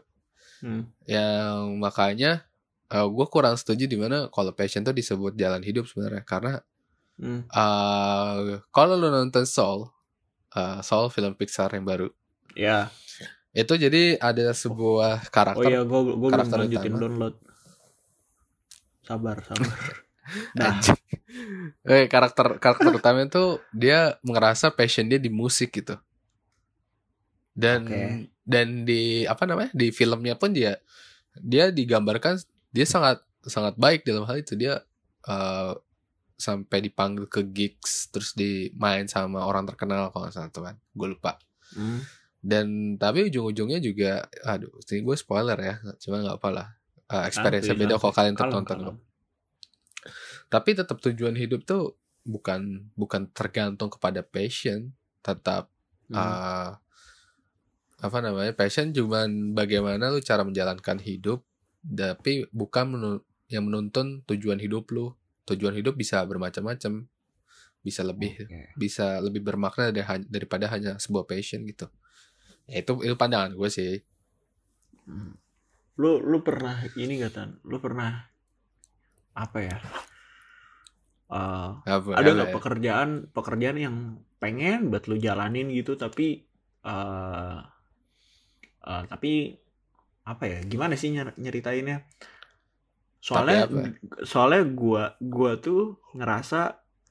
[0.56, 0.88] Hmm.
[1.04, 2.48] yang makanya
[2.88, 6.64] gue kurang setuju di mana kalau passion tuh disebut jalan hidup sebenarnya karena
[7.20, 7.44] Hmm.
[7.48, 9.84] uh, kalau lu nonton Soul
[10.52, 12.08] uh, Soul film Pixar yang baru
[12.52, 12.88] Ya.
[13.56, 17.00] Itu jadi ada sebuah Oh karakter iya, gue gue belum karakter lanjutin utama.
[17.00, 17.34] download.
[19.02, 19.76] Sabar, sabar.
[20.58, 20.82] Nah.
[21.86, 25.94] Eh, karakter karakter utama itu dia merasa passion dia di musik gitu.
[27.54, 28.02] Dan Oke.
[28.42, 29.70] dan di apa namanya?
[29.70, 30.82] Di filmnya pun dia
[31.38, 32.42] dia digambarkan
[32.74, 34.82] dia sangat sangat baik dalam hal itu dia
[35.30, 35.72] eh,
[36.36, 40.76] sampai dipanggil ke gigs terus dimain sama orang terkenal kalau nggak salah tuh kan.
[40.90, 41.38] Gue lupa.
[41.78, 42.02] hmm,
[42.46, 45.74] Dan tapi ujung-ujungnya juga aduh, ini gue spoiler ya.
[45.98, 46.66] Cuma nggak apa lah.
[47.06, 48.86] Eh, experience santuy, beda kalau kalian Kalem, tertonton kalem.
[48.92, 48.98] kok
[50.46, 55.70] tapi tetap tujuan hidup tuh bukan bukan tergantung kepada passion tetap
[56.06, 56.14] Hmm.
[56.14, 56.70] eh,
[57.98, 61.42] apa namanya passion cuman bagaimana lu cara menjalankan hidup
[61.82, 65.10] tapi bukan menu- yang menuntun tujuan hidup lu
[65.44, 67.10] tujuan hidup bisa bermacam-macam
[67.80, 68.70] bisa lebih Oke.
[68.76, 71.90] bisa lebih bermakna dari- daripada hanya sebuah passion gitu
[72.70, 73.90] ya, itu itu pandangan gue sih
[75.10, 75.32] Hmm.
[76.02, 77.50] Lu lu pernah ini gak tan?
[77.70, 78.10] Lu pernah
[79.36, 79.76] apa ya?
[81.38, 82.56] Eh, Apa- ada nggak ya?
[82.56, 83.96] pekerjaan pekerjaan yang
[84.42, 86.26] pengen buat lu jalanin gitu tapi
[86.86, 87.58] eh
[88.86, 89.32] eh, tapi
[90.26, 91.96] apa ya gimana sih nyer- nyeritainnya
[93.26, 93.60] soalnya
[94.30, 95.02] soalnya gua
[95.34, 96.60] gua tuh ngerasa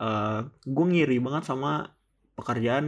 [0.06, 0.39] eh
[0.76, 1.72] gua ngiri banget sama
[2.38, 2.86] pekerjaan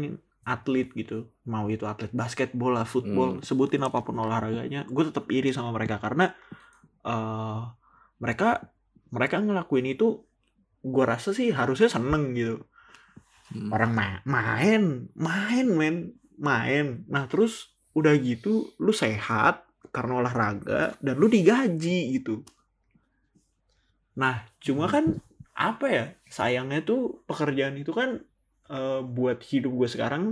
[0.47, 5.51] atlet gitu mau itu atlet basket bola football sebutin apa pun olahraganya gue tetap iri
[5.51, 6.31] sama mereka karena
[7.03, 7.61] eh
[8.23, 8.71] mereka
[9.11, 10.23] mereka ngelakuin itu
[10.83, 12.63] gue rasa sih harusnya seneng gitu.
[13.47, 13.71] Hmm.
[13.71, 17.07] orang ma- main main men main.
[17.07, 19.63] Nah terus udah gitu lu sehat
[19.95, 22.43] karena olahraga dan lu digaji gitu.
[24.19, 25.23] Nah cuma kan
[25.55, 28.21] apa ya sayangnya tuh pekerjaan itu kan
[28.67, 30.23] eh, buat hidup gue sekarang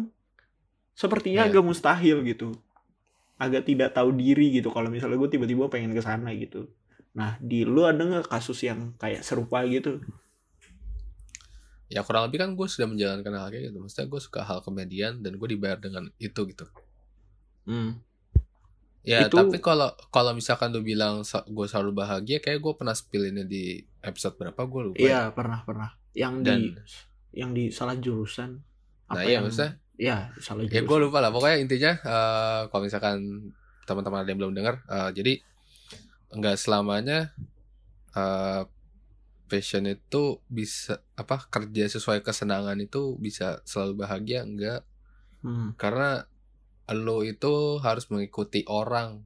[0.95, 1.51] sepertinya Ya.
[1.51, 2.55] agak mustahil gitu
[3.35, 6.71] agak tidak tahu diri gitu kalau misalnya gue tiba-tiba pengen ke sana gitu
[7.11, 9.99] nah di lu ada nggak kasus yang kayak serupa gitu
[11.85, 15.21] ya kurang lebih kan gue sudah menjalankan hal kayak gitu maksudnya gue suka hal komedian
[15.21, 16.65] dan gue dibayar dengan itu gitu
[17.69, 17.91] hmm.
[19.05, 23.29] ya Itu- tapi kalau kalau misalkan lu bilang gue selalu bahagia kayak gue pernah spill
[23.29, 23.63] ini di
[24.01, 25.05] episode berapa gue lupa ya.
[25.05, 25.89] Iya pernah pernah.
[26.17, 26.59] Yang di dan
[27.35, 28.63] yang di salah jurusan.
[29.05, 30.87] nah iya yang- maksudnya Ya salah ya jurusan.
[30.87, 33.17] gue lupa lah pokoknya intinya eh, kalau misalkan
[33.83, 35.33] teman-teman ada yang belum dengar eh, jadi
[36.33, 37.31] nggak selamanya
[38.11, 38.63] eh,
[39.45, 44.81] passion itu bisa apa kerja sesuai kesenangan itu bisa selalu bahagia enggak
[45.39, 45.77] Hmm.
[45.77, 46.25] karena
[46.87, 49.21] lo itu harus mengikuti orang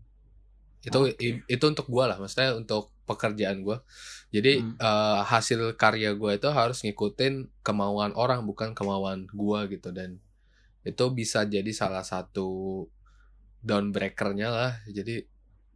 [0.81, 1.15] itu Oke.
[1.17, 3.81] i- itu untuk gua lah maksudnya untuk pekerjaan gua
[4.29, 4.77] jadi Hmm.
[4.77, 10.21] eh, hasil karya gua itu harus ngikutin kemauan orang bukan kemauan gua gitu dan
[10.81, 12.85] itu bisa jadi salah satu
[13.59, 15.25] downbreakernya lah jadi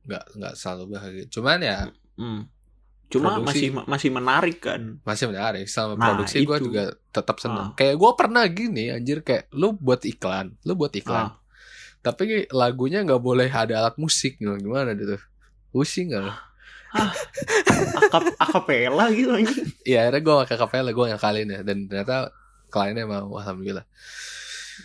[0.03, 1.79] nggak nggak selalu bahagia cuman ya
[2.13, 2.45] Hmm.
[3.09, 3.69] Cuma Produksi.
[3.73, 4.81] masih masih menarik kan.
[5.01, 6.49] masih menarik selama Nah, produksi itu.
[6.61, 7.73] juga tetap seneng Ah.
[7.73, 11.37] kayak gua pernah gini anjir kayak lu buat iklan lu buat iklan Ah,
[12.01, 15.17] tapi lagunya nggak boleh ada alat musik gimana gimana gitu
[15.69, 16.37] pusing gak
[16.93, 17.09] lo?
[18.05, 19.65] akap akapela gitu anjing.
[19.83, 22.15] Iya akhirnya gue pakai kapela gue ngakalin ya dan ternyata
[22.69, 23.85] kliennya mau alhamdulillah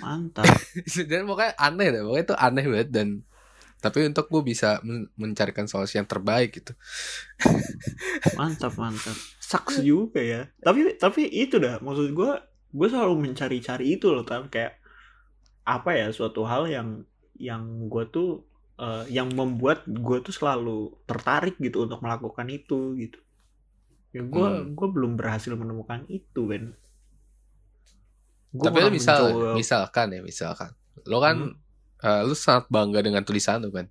[0.01, 0.45] Mantap.
[1.11, 3.09] dan pokoknya aneh deh pokoknya itu aneh banget dan
[3.79, 6.73] tapi untuk gue bisa men- mencarikan solusi yang terbaik gitu
[8.37, 9.17] Mantap, mantap.
[9.39, 10.51] Saks juga ya.
[10.61, 14.77] Tapi tapi itu dah maksud gua gue selalu mencari-cari itu loh kan kayak
[15.65, 16.89] apa ya suatu hal yang
[17.39, 18.45] yang gue tuh
[18.87, 23.19] eh, yang membuat gue tuh selalu tertarik gitu untuk melakukan itu gitu.
[24.17, 24.75] Ya gue Hmm.
[24.79, 26.65] gue belum berhasil menemukan itu Ben.
[28.53, 30.71] Gua tapi lu misal mencoba- misalkan ya misalkan.
[31.11, 31.37] Lo kan
[32.05, 33.87] eh, lu sangat bangga dengan tulisan lu kan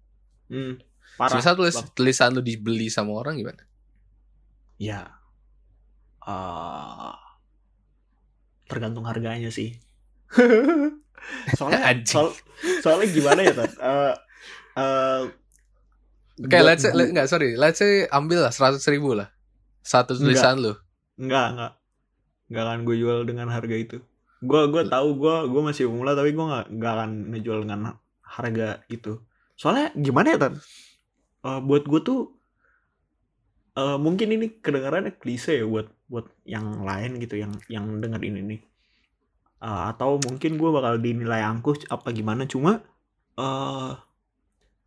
[0.47, 0.79] Hmm,
[1.19, 1.37] parah.
[1.39, 3.63] Misal tulis tulisan lu dibeli sama orang gimana?
[4.79, 5.11] Ya
[6.27, 7.13] eh,
[8.67, 9.79] tergantung harganya sih.
[11.57, 11.79] Soalnya
[12.11, 12.27] soal,
[12.83, 13.71] soalnya gimana ya Tan?
[13.79, 14.13] Eh,
[14.77, 15.23] eh,
[16.37, 19.33] Oke, buat let's say, let- enggak sorry, let's say ambil lah seratus ribu lah
[19.81, 20.21] satu Enggak.
[20.37, 20.73] tulisan lu.
[21.17, 21.71] Enggak, enggak.
[22.47, 23.97] Enggak akan gue jual dengan harga itu.
[24.37, 27.81] Gue gue tahu gue gue masih pemula tapi gue nggak nggak akan ngejual dengan
[28.21, 29.17] harga itu.
[29.57, 30.53] Soalnya gimana ya tan?
[31.41, 32.19] Eh, buat gue tuh
[33.73, 38.57] eh, mungkin ini kedengarannya klise ya buat buat yang lain gitu yang yang dengerin ini.
[39.57, 42.85] Eh, atau mungkin gue bakal dinilai angkuh apa gimana cuma
[43.37, 43.91] eh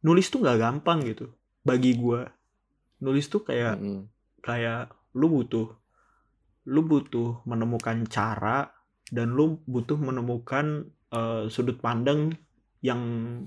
[0.01, 1.33] nulis tuh nggak gampang gitu
[1.65, 2.25] bagi gue.
[3.05, 4.09] Nulis tuh kayak Mm-mm.
[4.45, 5.69] kayak lu butuh
[6.69, 8.71] lu butuh menemukan cara
[9.09, 12.33] dan lu butuh menemukan eh, sudut pandang
[12.81, 13.01] yang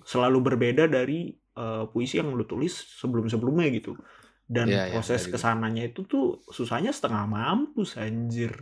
[0.06, 2.70] selalu berbeda dari uh, puisi yang lu tulis
[3.02, 3.98] sebelum-sebelumnya gitu.
[4.46, 8.54] Dan Iya, iya, proses dari- ke sananya itu tuh susahnya setengah mampus anjir.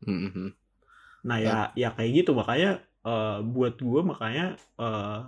[0.00, 0.50] Hmm, hmm.
[1.28, 5.20] Nah ya ya kayak gitu makanya eh, buat gue makanya eh,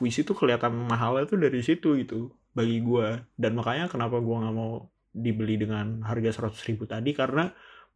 [0.00, 2.20] puisi tuh kelihatan mahalnya tuh dari situ gitu
[2.58, 3.08] bagi gue
[3.42, 4.72] dan makanya kenapa gue nggak mau
[5.24, 7.44] dibeli dengan harga 100.000 ribu tadi karena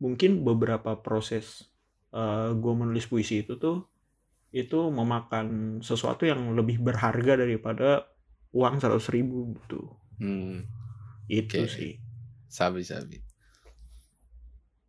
[0.04, 1.44] mungkin beberapa proses
[2.12, 3.78] eh, gue menulis puisi itu tuh
[4.54, 5.46] itu memakan
[5.82, 7.88] sesuatu yang lebih berharga daripada
[8.54, 9.80] uang 100.000 ribu gitu
[10.22, 10.62] Hmm,
[11.26, 11.74] itu Oke.
[11.76, 11.92] sih
[12.46, 13.18] sabi sabi.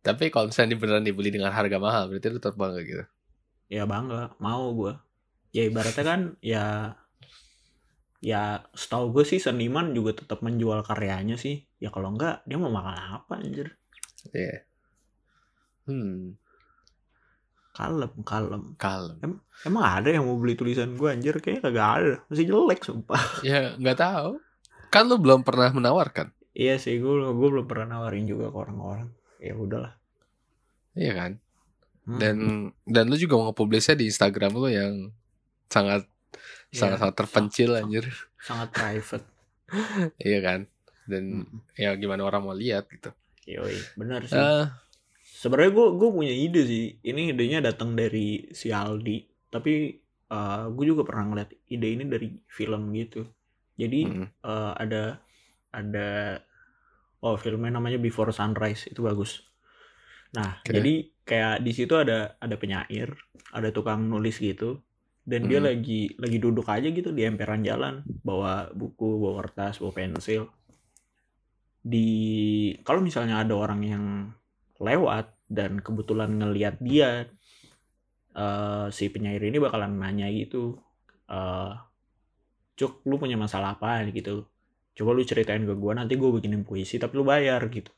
[0.06, 3.04] Tapi kalau misalnya beneran dibeli dengan harga mahal, berarti lu tetap bangga gitu.
[3.66, 4.94] ya bangga mau gue
[5.50, 6.64] ya ibaratnya kan ya
[8.20, 12.72] ya setahu gue sih seniman juga tetap menjual karyanya sih ya kalau enggak dia mau
[12.72, 13.76] makan apa anjir
[14.26, 14.66] Iya.
[15.86, 16.34] Hmm,
[17.70, 19.38] kalem kalem kalem.
[19.62, 23.76] emang ada yang mau beli tulisan gue anjir kayaknya kagak ada masih jelek sumpah Ya
[23.78, 24.30] nggak tahu.
[24.90, 29.12] Kan lu belum pernah menawarkan, iya sih gue gue belum pernah nawarin juga ke orang-orang
[29.38, 29.92] ya udahlah
[30.96, 31.32] iya kan?
[32.08, 32.18] Hmm.
[32.18, 32.36] Dan
[32.88, 34.94] dan lu juga mau nge-publishnya di Instagram lu yang
[35.68, 36.08] sangat
[36.76, 38.04] Iya, sangat sangat terpencil sang- anjir.
[38.38, 39.26] sangat private
[40.28, 40.60] iya kan?
[41.08, 41.58] Dan Hmm.
[41.74, 43.10] ya gimana orang mau lihat gitu.
[43.46, 44.64] Yoi, bener sih Eh,
[45.36, 46.84] Sebenarnya gue gue punya ide sih.
[47.04, 49.22] Ini idenya datang dari si Aldi.
[49.52, 49.72] Tapi
[50.74, 53.22] gue juga pernah ngeliat ide ini dari film gitu.
[53.78, 55.02] Jadi mm, eh, ada
[55.70, 56.08] ada
[57.22, 59.44] oh filmnya namanya Before Sunrise itu bagus.
[60.34, 60.72] Nah Oke.
[60.74, 63.14] jadi kayak di situ ada ada penyair,
[63.54, 64.82] ada tukang nulis gitu.
[65.26, 65.66] Dan dia Hmm.
[65.68, 70.46] lagi lagi duduk aja gitu di emperan jalan, bawa buku, bawa kertas, bawa pensil.
[71.82, 72.08] Di
[72.86, 74.04] kalau misalnya ada orang yang
[74.78, 77.26] lewat dan kebetulan ngeliat dia
[78.36, 80.78] eh, si penyair ini bakalan nanya gitu
[81.26, 81.74] eh
[82.76, 84.46] cuk lu punya masalah apa gitu
[84.96, 87.92] coba lu ceritain ke gue nanti gue bikinin puisi tapi lu bayar gitu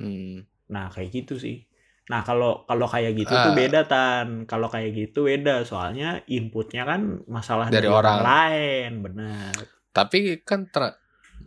[0.00, 0.44] hmm.
[0.72, 1.67] nah kayak gitu sih
[2.08, 3.56] nah kalau kalau kayak gitu tuh Ah.
[3.56, 8.18] beda tan kalau kayak gitu beda soalnya inputnya kan masalah Dari dari, orang.
[8.20, 9.52] lain benar
[9.88, 10.96] Tapi kan tra-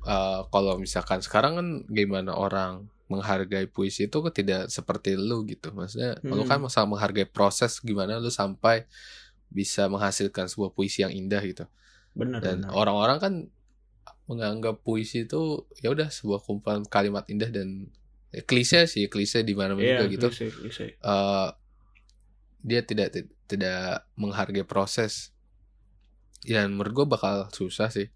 [0.01, 5.71] eh, kalau misalkan sekarang kan gimana orang menghargai puisi itu kan tidak seperti lu gitu.
[5.71, 6.49] Maksudnya lu Hmm.
[6.49, 8.87] kan masalah menghargai proses gimana lu sampai
[9.47, 11.63] bisa menghasilkan sebuah puisi yang indah gitu.
[12.11, 13.33] benar Dan orang-orang kan
[14.25, 15.41] menganggap puisi itu
[15.77, 17.87] ya udah sebuah kumpulan kalimat indah dan
[18.41, 20.27] klise sih, klise di mana Iya, juga gitu.
[20.31, 20.85] klise, klise.
[20.95, 21.47] Eh,
[22.61, 25.35] dia tidak ti- tidak menghargai proses.
[26.41, 28.07] Dan menurut gue bakal susah sih.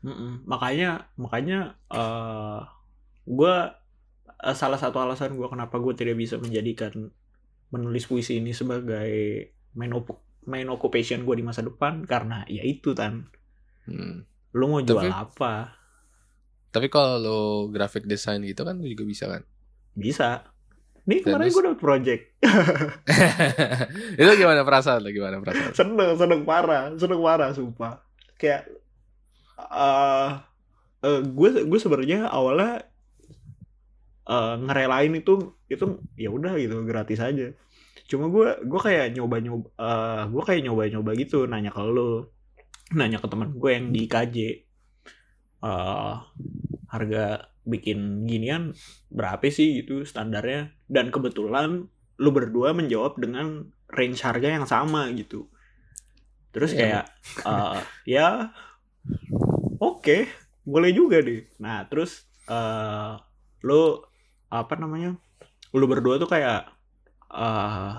[0.00, 0.46] Mm-mm.
[0.46, 2.60] Makanya makanya eh
[3.24, 3.54] gue
[4.38, 7.10] eh, salah satu alasan gue kenapa gue tidak bisa menjadikan
[7.68, 9.10] menulis puisi ini sebagai
[9.74, 13.28] main op- main occupation gue di masa depan karena ya itu tan
[13.84, 14.24] Hmm.
[14.52, 15.54] lu mau jual Tapi- apa
[16.68, 19.42] Tapi kalau lo graphic design gitu kan lo juga bisa kan?
[19.96, 20.44] Bisa.
[21.08, 22.22] Nih Dan kemarin gue dapet project.
[24.20, 25.08] Itu gimana perasaan lo?
[25.08, 25.72] Gimana perasaan?
[25.72, 28.04] seneng seneng parah seneng parah sumpah.
[28.36, 28.68] Kayak
[29.58, 30.30] eh
[31.08, 32.84] eh, gue gue sebenarnya awalnya
[34.28, 37.56] eh, ngerelain itu itu ya udah gitu gratis aja.
[38.04, 42.36] Cuma gue gue kayak nyoba nyoba eh, gue kayak nyoba nyoba gitu nanya ke lo
[42.92, 44.36] nanya ke teman gue yang di KJ
[45.58, 46.14] eh
[46.88, 47.24] harga
[47.68, 48.72] bikin ginian
[49.12, 50.72] berapa sih gitu standarnya?
[50.88, 51.84] Dan kebetulan
[52.18, 55.46] lu berdua menjawab dengan range harga yang sama gitu.
[56.50, 56.80] Terus Iya.
[56.80, 57.04] kayak
[57.44, 58.28] eh, ya
[59.78, 60.18] oke
[60.64, 61.44] boleh juga deh.
[61.62, 63.12] Nah terus eh
[63.62, 64.00] lu
[64.48, 65.12] apa namanya
[65.76, 66.72] lu berdua tuh kayak
[67.28, 67.92] eh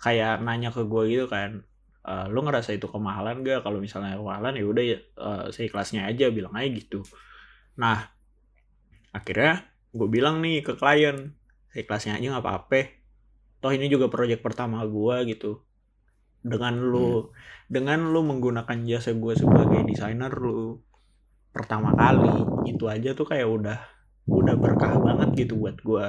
[0.00, 1.64] kayak nanya ke gue gitu kan
[2.04, 6.28] eh, lu ngerasa itu kemahalan gak kalau misalnya kemahalan ya udah ya eh, seikhlasnya aja
[6.28, 7.00] bilang aja gitu.
[7.80, 8.04] Nah
[9.10, 11.34] akhirnya gue bilang nih ke klien
[11.70, 12.80] seikhlasnya aja nggak apa-apa.
[13.60, 15.62] Toh ini juga project pertama gue gitu.
[16.40, 17.28] Dengan lu
[17.68, 20.80] dengan lu menggunakan jasa gue sebagai desainer lu
[21.50, 23.78] pertama kali itu aja tuh kayak udah
[24.30, 26.06] udah berkah banget gitu buat gue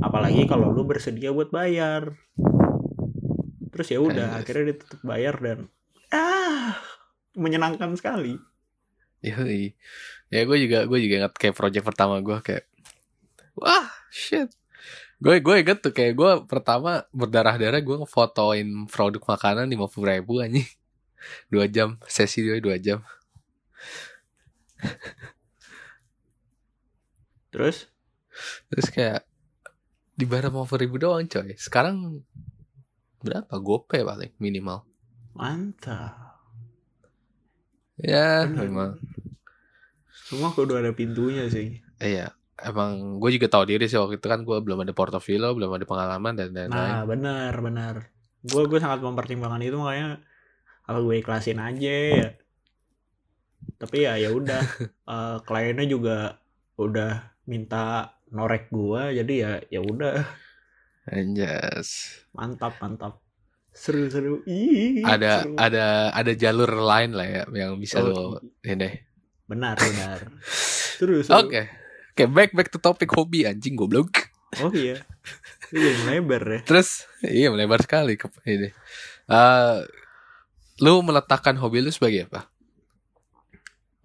[0.00, 2.16] apalagi kalau lu bersedia buat bayar.
[3.72, 5.68] Terus ya udah akhirnya dia tetap bayar dan
[6.08, 6.80] ah
[7.36, 8.40] menyenangkan sekali
[9.24, 9.72] Yoi.
[10.32, 12.64] Ya gue juga gue juga ingat kayak project pertama gue kayak
[13.56, 14.50] wah shit.
[15.16, 20.44] Gue gue inget tuh kayak gue pertama berdarah-darah gue ngefotoin produk makanan lima puluh ribu
[20.44, 20.68] anjing
[21.48, 23.00] dua jam sesi dia dua jam.
[27.48, 27.88] terus
[28.68, 29.24] Terus kayak
[30.12, 31.56] di barang lima puluh ribu doang coy.
[31.56, 32.20] Sekarang
[33.24, 34.84] berapa gope paling minimal
[35.32, 36.25] Mantap.
[38.00, 38.68] Ya Bener.
[38.68, 38.90] memang
[40.26, 41.68] Semua kudu ada pintunya sih.
[42.02, 45.70] iya emang gue juga tahu diri sih waktu itu kan gue belum ada portofolio belum
[45.76, 47.94] ada pengalaman dan lain-lain Nah, benar, benar.
[48.42, 50.20] Gue gue sangat mempertimbangkan itu makanya
[50.86, 52.28] apa gue ikhlasin aja ya.
[53.76, 54.62] Tapi ya ya udah
[55.06, 56.16] Eh, kliennya juga
[56.76, 57.10] udah
[57.46, 60.18] minta norek gua jadi ya ya udah
[61.06, 62.18] Anjas.
[62.34, 63.22] mantap mantap
[63.76, 65.52] seru seru Ih, ada seru.
[65.60, 69.04] ada ada jalur lain lah ya yang bisa Oh, lo ini
[69.46, 70.18] benar benar.
[70.96, 71.44] Seru seru.
[71.44, 71.68] Oke.
[72.16, 74.32] Oke back back to topik hobi anjing goblok.
[74.64, 75.04] Oh iya.
[75.68, 76.60] Jadi melebar ya.
[76.64, 78.72] Terus iya melebar sekali ke ini.
[79.28, 79.78] Eh
[80.80, 82.48] lu meletakkan hobi lu sebagai apa?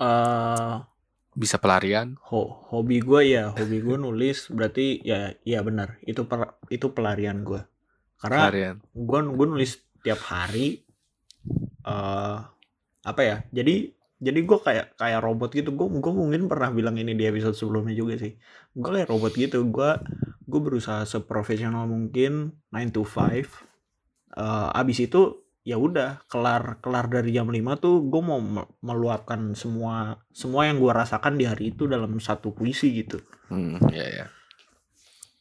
[0.04, 0.76] Eh
[1.32, 2.20] bisa pelarian?
[2.28, 4.52] ho hobi gue ya hobi gue nulis.
[4.52, 5.96] Berarti ya ya benar.
[6.04, 7.71] Itu per, itu pelarian gue
[8.22, 9.72] karena pelarian gue gue nulis
[10.06, 10.86] tiap hari
[11.82, 12.38] eh
[13.02, 13.90] apa ya jadi
[14.22, 15.74] jadi gue kayak kayak robot gitu.
[15.74, 18.38] Gue gue mungkin pernah bilang ini di episode sebelumnya juga sih.
[18.78, 19.66] Gue kayak robot gitu.
[19.66, 19.98] Gue
[20.46, 23.50] gue berusaha seprofesional mungkin 9 to 5
[24.38, 29.58] eh abis itu ya udah kelar kelar dari jam 5 tuh gue mau me- meluapkan
[29.58, 33.18] semua semua yang gue rasakan di hari itu dalam satu puisi gitu.
[33.50, 34.26] Hmm ya ya.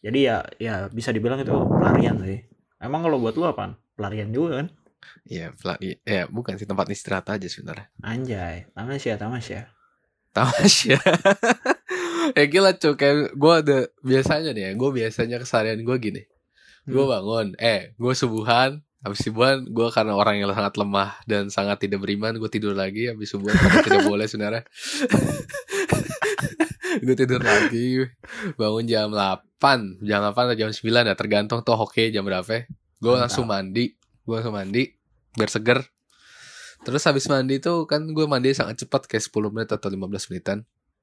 [0.01, 2.41] Jadi ya ya bisa dibilang itu pelarian sih
[2.81, 4.69] emang kalau buat lu apa pelarian juga kan
[5.25, 7.89] Iya, pela- iya, ya, bukan sih tempat istirahat aja sebenarnya.
[8.01, 9.61] Anjay, tamasya, tamasya.
[10.31, 11.01] Tamasya.
[12.37, 16.23] ya gila cuy, kayak gue ada biasanya nih ya, gue biasanya keseharian gue gini.
[16.85, 17.13] Gue Hmm.
[17.17, 22.05] bangun, eh gue subuhan, habis subuhan gue karena orang yang sangat lemah dan sangat tidak
[22.05, 24.69] beriman, gue tidur lagi habis subuhan tidak boleh sebenarnya.
[27.01, 28.05] gue tidur lagi,
[28.55, 32.65] bangun jam 8, jam 8 atau jam 9 ya tergantung tuh hoki jam berapa.
[33.01, 34.85] Gue langsung mandi, gue langsung mandi
[35.33, 35.81] biar seger.
[36.81, 40.59] Terus habis mandi tuh kan gue mandi sangat cepat kayak 10 menit atau 15 menitan.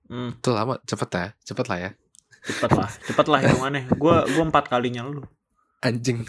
[0.07, 1.91] Hmm, Itu lama, cepet ya, cepet lah ya.
[2.47, 3.83] cepet lah, cepet lah hitungannya.
[3.99, 5.19] Gua gua empat kalinya lu.
[5.83, 6.23] Anjing,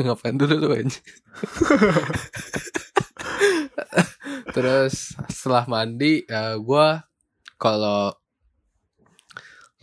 [0.00, 1.04] ngapain dulu tuh anjing.
[4.54, 6.86] Terus setelah mandi, ya gue
[7.60, 8.14] kalau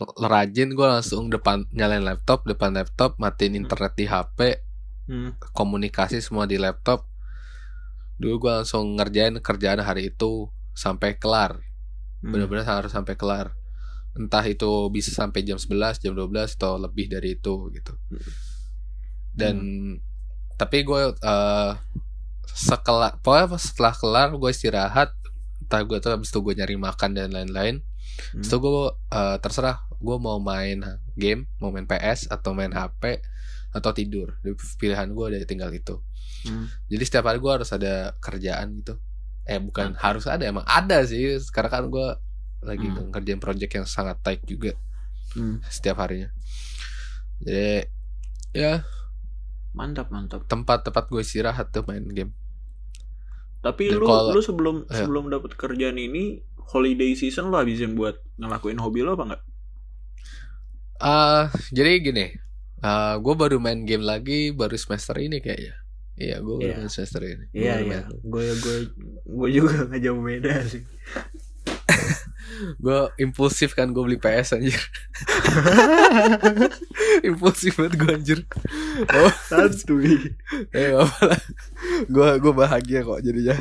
[0.06, 4.62] rajin gue langsung depan nyalain laptop, depan laptop, matiin internet di HP,
[5.08, 5.32] Hmm.
[5.56, 7.08] komunikasi semua di laptop.
[8.20, 11.58] Dulu gue langsung ngerjain kerjaan hari itu sampai kelar.
[12.18, 12.34] hmm.
[12.34, 13.54] benar-benar harus sampai kelar
[14.18, 17.94] entah itu bisa sampai jam 11 jam 12 atau lebih dari itu gitu
[19.30, 19.54] dan
[20.58, 21.72] tapi gue eh
[22.50, 25.14] sekelar pokoknya setelah kelar gue istirahat
[25.62, 27.86] entah gue tuh habis itu gue nyari makan dan lain-lain
[28.34, 28.42] Hmm.
[28.42, 30.78] Itu gue eh, terserah gue mau main
[31.12, 33.18] game mau main PS atau main HP
[33.70, 34.38] atau tidur
[34.76, 35.98] pilihan gue ada tinggal itu
[36.38, 36.70] Hmm.
[36.86, 38.94] jadi setiap hari gue harus ada kerjaan gitu
[39.42, 40.02] eh bukan Mantap.
[40.04, 42.06] harus ada emang ada sih sekarang kan gue
[42.60, 43.10] lagi Hmm.
[43.10, 44.78] ngerjain project yang sangat tight juga
[45.34, 45.58] Hmm.
[45.64, 46.30] setiap harinya
[47.38, 47.90] jadi
[48.50, 48.86] ya
[49.70, 50.46] Mantap, mantap.
[50.46, 52.30] tempat-tempat gue istirahat tuh main game
[53.58, 54.94] Tapi Dan lu kalau- lu sebelum Ayo.
[54.96, 56.38] sebelum dapat kerjaan ini
[56.68, 59.42] holiday season lu habisin buat ngelakuin hobi lo apa enggak?
[60.98, 62.26] Ah jadi gini
[62.78, 65.74] ah gue baru main game lagi baru semester ini kayaknya
[66.14, 66.76] iya gue baru Iya.
[66.76, 68.00] main semester ini Iya iya.
[68.20, 68.76] Gue gue
[69.24, 70.82] gue juga nggak jauh beda sih.
[72.76, 74.74] gue impulsif kan gue beli PS anjir
[77.22, 78.38] impulsif banget gue anjir
[79.08, 80.34] oh Santuy.
[80.72, 80.90] eh
[82.04, 83.56] gue gue bahagia kok jadinya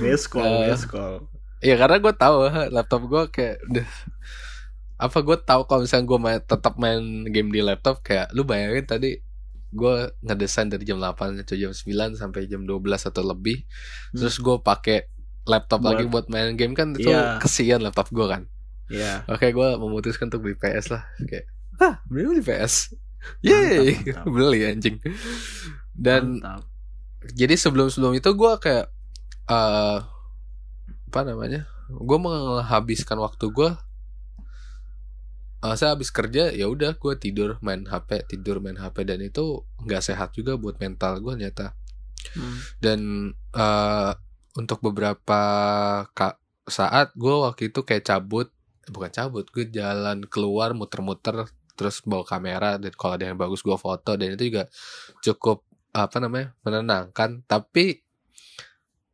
[0.00, 0.66] Best call, Eh.
[0.68, 1.30] best call.
[1.60, 2.36] ya karena gue tahu
[2.70, 3.86] laptop gue kayak udah
[5.00, 8.84] apa gue tahu kalau misalnya gue main, tetap main game di laptop kayak lu bayangin
[8.84, 9.10] tadi
[9.70, 12.76] gue ngedesain dari jam 8 atau jam 9 sampai jam 12
[13.06, 13.64] atau lebih
[14.12, 14.18] Hmm.
[14.18, 15.08] terus gue pakai
[15.42, 17.38] laptop Buat- lagi buat main game kan itu Iya.
[17.38, 18.44] kesian laptop gue kan
[18.86, 19.22] Iya.
[19.24, 21.06] Oke, gue memutuskan untuk beli PS lah.
[21.22, 21.46] Kayak,
[21.78, 22.90] ah, beli beli PS.
[23.38, 24.26] Yeay, Mantap, mantap.
[24.34, 24.96] beli anjing.
[25.94, 26.66] Dan Mantap.
[27.30, 28.90] jadi sebelum sebelum itu gue kayak,
[29.46, 29.98] eh
[31.06, 31.70] apa namanya?
[31.88, 33.70] Gue menghabiskan waktu gue.
[35.64, 39.64] Eh, saya habis kerja ya udah gue tidur main HP tidur main HP dan itu
[39.84, 41.76] nggak sehat juga buat mental gue ternyata.
[42.36, 42.60] Hmm.
[42.84, 43.00] dan
[43.56, 44.12] eh
[44.52, 45.42] untuk beberapa
[46.68, 48.52] saat gue waktu itu kayak cabut
[48.92, 51.48] bukan cabut gue jalan keluar muter-muter
[51.80, 54.68] terus bawa kamera dan kalau ada yang bagus gue foto dan itu juga
[55.24, 55.64] cukup
[55.96, 57.40] apa namanya menenangkan.
[57.48, 58.04] Tapi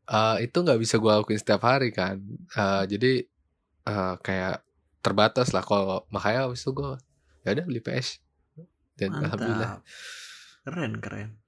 [0.07, 2.19] eh itu nggak bisa gue lakuin setiap hari kan.
[2.51, 3.13] Eh, jadi
[3.87, 4.66] eh, kayak
[5.07, 6.99] terbatas lah kalau makanya habis itu gue
[7.47, 8.19] ya udah beli PS
[8.99, 9.87] dan alhamdulillah Mantap.
[10.67, 11.39] Keren, keren.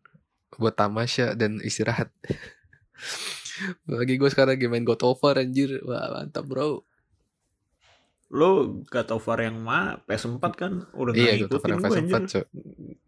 [0.63, 2.15] buat tamasya dan istirahat.
[3.91, 5.83] Lagi gue sekarang lagi main God of War anjir.
[5.83, 6.87] Wah, mantap, Bro.
[8.31, 9.99] Lo God of War yang mana?
[10.07, 12.23] PS4 kan udah Iya, God of War ngikutin yang gue PS4, anjir.
[12.31, 12.47] Cok.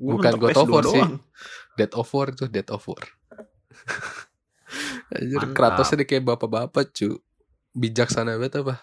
[0.01, 1.03] Gua Bukan God of PS2 War sih.
[1.79, 3.05] Dead of War itu Dead of War.
[5.15, 5.55] Anjir, Mantap.
[5.55, 7.23] Kratosnya kayak bapak-bapak, cu.
[7.71, 8.83] Bijaksana banget apa?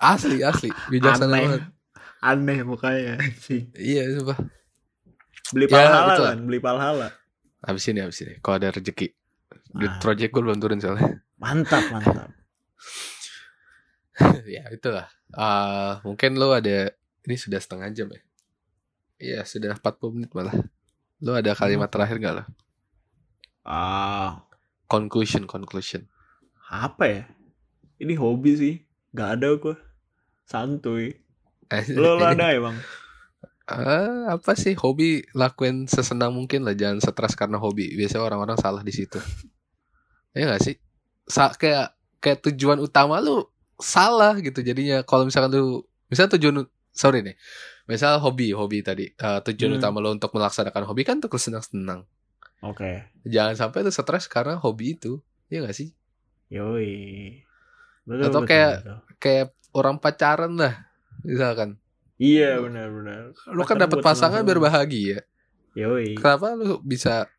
[0.00, 0.68] Asli, asli.
[0.88, 1.40] Bijaksana Aneh.
[1.44, 1.62] banget.
[2.20, 3.68] Aneh mukanya sih.
[3.72, 4.36] Iya, sumpah.
[5.50, 6.32] Beli Ya, palhala itulah.
[6.32, 7.08] kan, beli palhala.
[7.60, 8.34] Habis ini, habis ini.
[8.40, 9.08] Kalau ada rezeki.
[9.70, 9.98] Di Ah.
[9.98, 11.20] project gue belum turun soalnya.
[11.36, 12.30] Mantap, mantap.
[14.46, 15.06] ya, itulah.
[15.30, 16.90] Eh, mungkin lo ada...
[17.20, 18.20] Ini sudah setengah jam ya?
[19.20, 20.56] Iya, sudah 40 menit malah.
[21.20, 21.94] Lo ada kalimat Hmm.
[21.94, 22.44] terakhir gak lo?
[23.62, 24.44] Ah,
[24.86, 26.08] Conclusion, conclusion.
[26.66, 27.22] apa ya?
[27.98, 28.74] Ini hobi sih.
[29.10, 29.74] Gak ada gua.
[30.50, 31.14] Santuy.
[31.70, 32.74] Eh, Lo, lo ada ya bang?
[33.70, 34.74] Eh, apa sih?
[34.74, 37.94] Hobi lakuin sesenang mungkin lah jangan stres karena hobi.
[37.94, 39.22] Biasanya orang-orang salah di situ.
[40.34, 40.74] Ya gak sih?
[41.30, 43.46] Sa kayak kayak tujuan utama lu
[43.78, 45.06] salah gitu jadinya.
[45.06, 47.38] Kalau misalkan lu misalnya tujuan sorry nih.
[47.86, 49.06] Misal hobi hobi tadi.
[49.06, 49.78] Eh, tujuan Hmm.
[49.78, 52.02] utama lu untuk melaksanakan hobi kan untuk senang-senang.
[52.60, 53.06] Oke.
[53.24, 55.22] jangan sampai lu stres karena hobi itu.
[55.46, 55.94] Ya gak sih?
[56.50, 57.46] Yoi.
[58.10, 58.96] Betul, Atau betul, kayak- betul.
[59.16, 60.74] kayak orang pacaran lah
[61.22, 61.78] misalkan
[62.16, 63.32] Iya benar-benar.
[63.48, 65.22] lu kan buat pasangan biar bahagia
[65.72, 66.18] Yoi.
[66.18, 67.30] kenapa lu bisa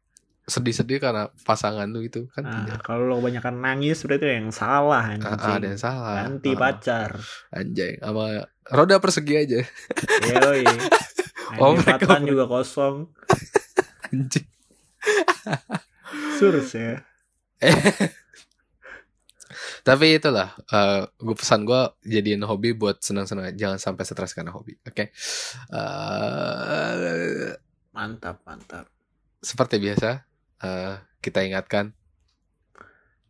[0.42, 5.12] sedih-sedih karena pasangan lu itu kan Nah, tidak kalau lo kebanyakan nangis berarti yang salah
[5.12, 5.28] anjing.
[5.30, 7.10] Ah, ada yang salah Ganti Ah, pacar.
[7.52, 8.26] anjay sama
[8.68, 9.60] roda persegi aja
[10.32, 10.64] Yoi.
[11.60, 13.12] Oh, Fatan juga kosong.
[14.08, 14.48] anjing
[16.40, 17.04] Surs ya.
[19.82, 24.78] Tapi itulah eh gue pesan gue jadiin hobi buat senang-senang jangan sampai stres karena hobi
[24.82, 25.10] oke
[25.72, 27.52] Eh,
[27.92, 28.86] Mantap, mantap.
[29.38, 30.24] seperti biasa
[30.62, 31.92] eh kita ingatkan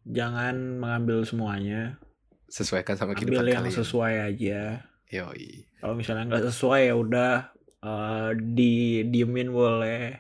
[0.02, 2.02] Jangan mengambil semuanya.
[2.48, 4.62] sesuaikan sama kehidupan Ambil yang kalian sesuai aja.
[5.08, 7.34] yoi Kalau misalnya nggak sesuai ya udah
[7.80, 8.74] eh, di
[9.08, 10.20] diemin boleh.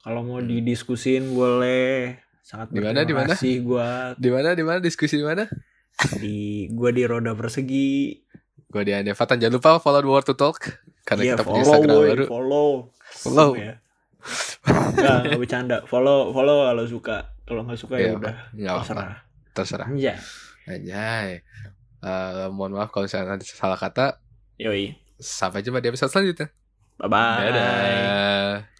[0.00, 0.46] Kalau mau Hmm.
[0.46, 2.20] didiskusin boleh.
[2.44, 3.32] Sangat Di mana, di mana?
[3.32, 5.48] kasih gua di mana di mana diskusi di mana
[6.14, 8.20] di gua di roda persegi.
[8.66, 10.58] gue di Anda Fatan jangan lupa follow the World to Talk
[11.02, 12.68] karena Iya, kita punya follow, Instagram woy, baru follow.
[13.14, 13.50] Follow.
[13.54, 13.74] Ya.
[14.64, 15.76] Enggak, enggak bercanda.
[15.86, 17.16] Follow, follow kalau suka.
[17.44, 18.34] Kalau nggak suka Iya, ya udah.
[18.50, 19.10] nggak Terserah.
[19.52, 20.16] terserah Anjay.
[20.66, 21.28] Anjay.
[22.02, 24.18] Eh, mohon maaf kalau misalnya ada salah kata.
[24.58, 24.92] Yoi.
[25.14, 26.50] Sampai jumpa di episode selanjutnya.
[26.98, 27.40] Bye-bye.
[27.46, 28.73] Dadah.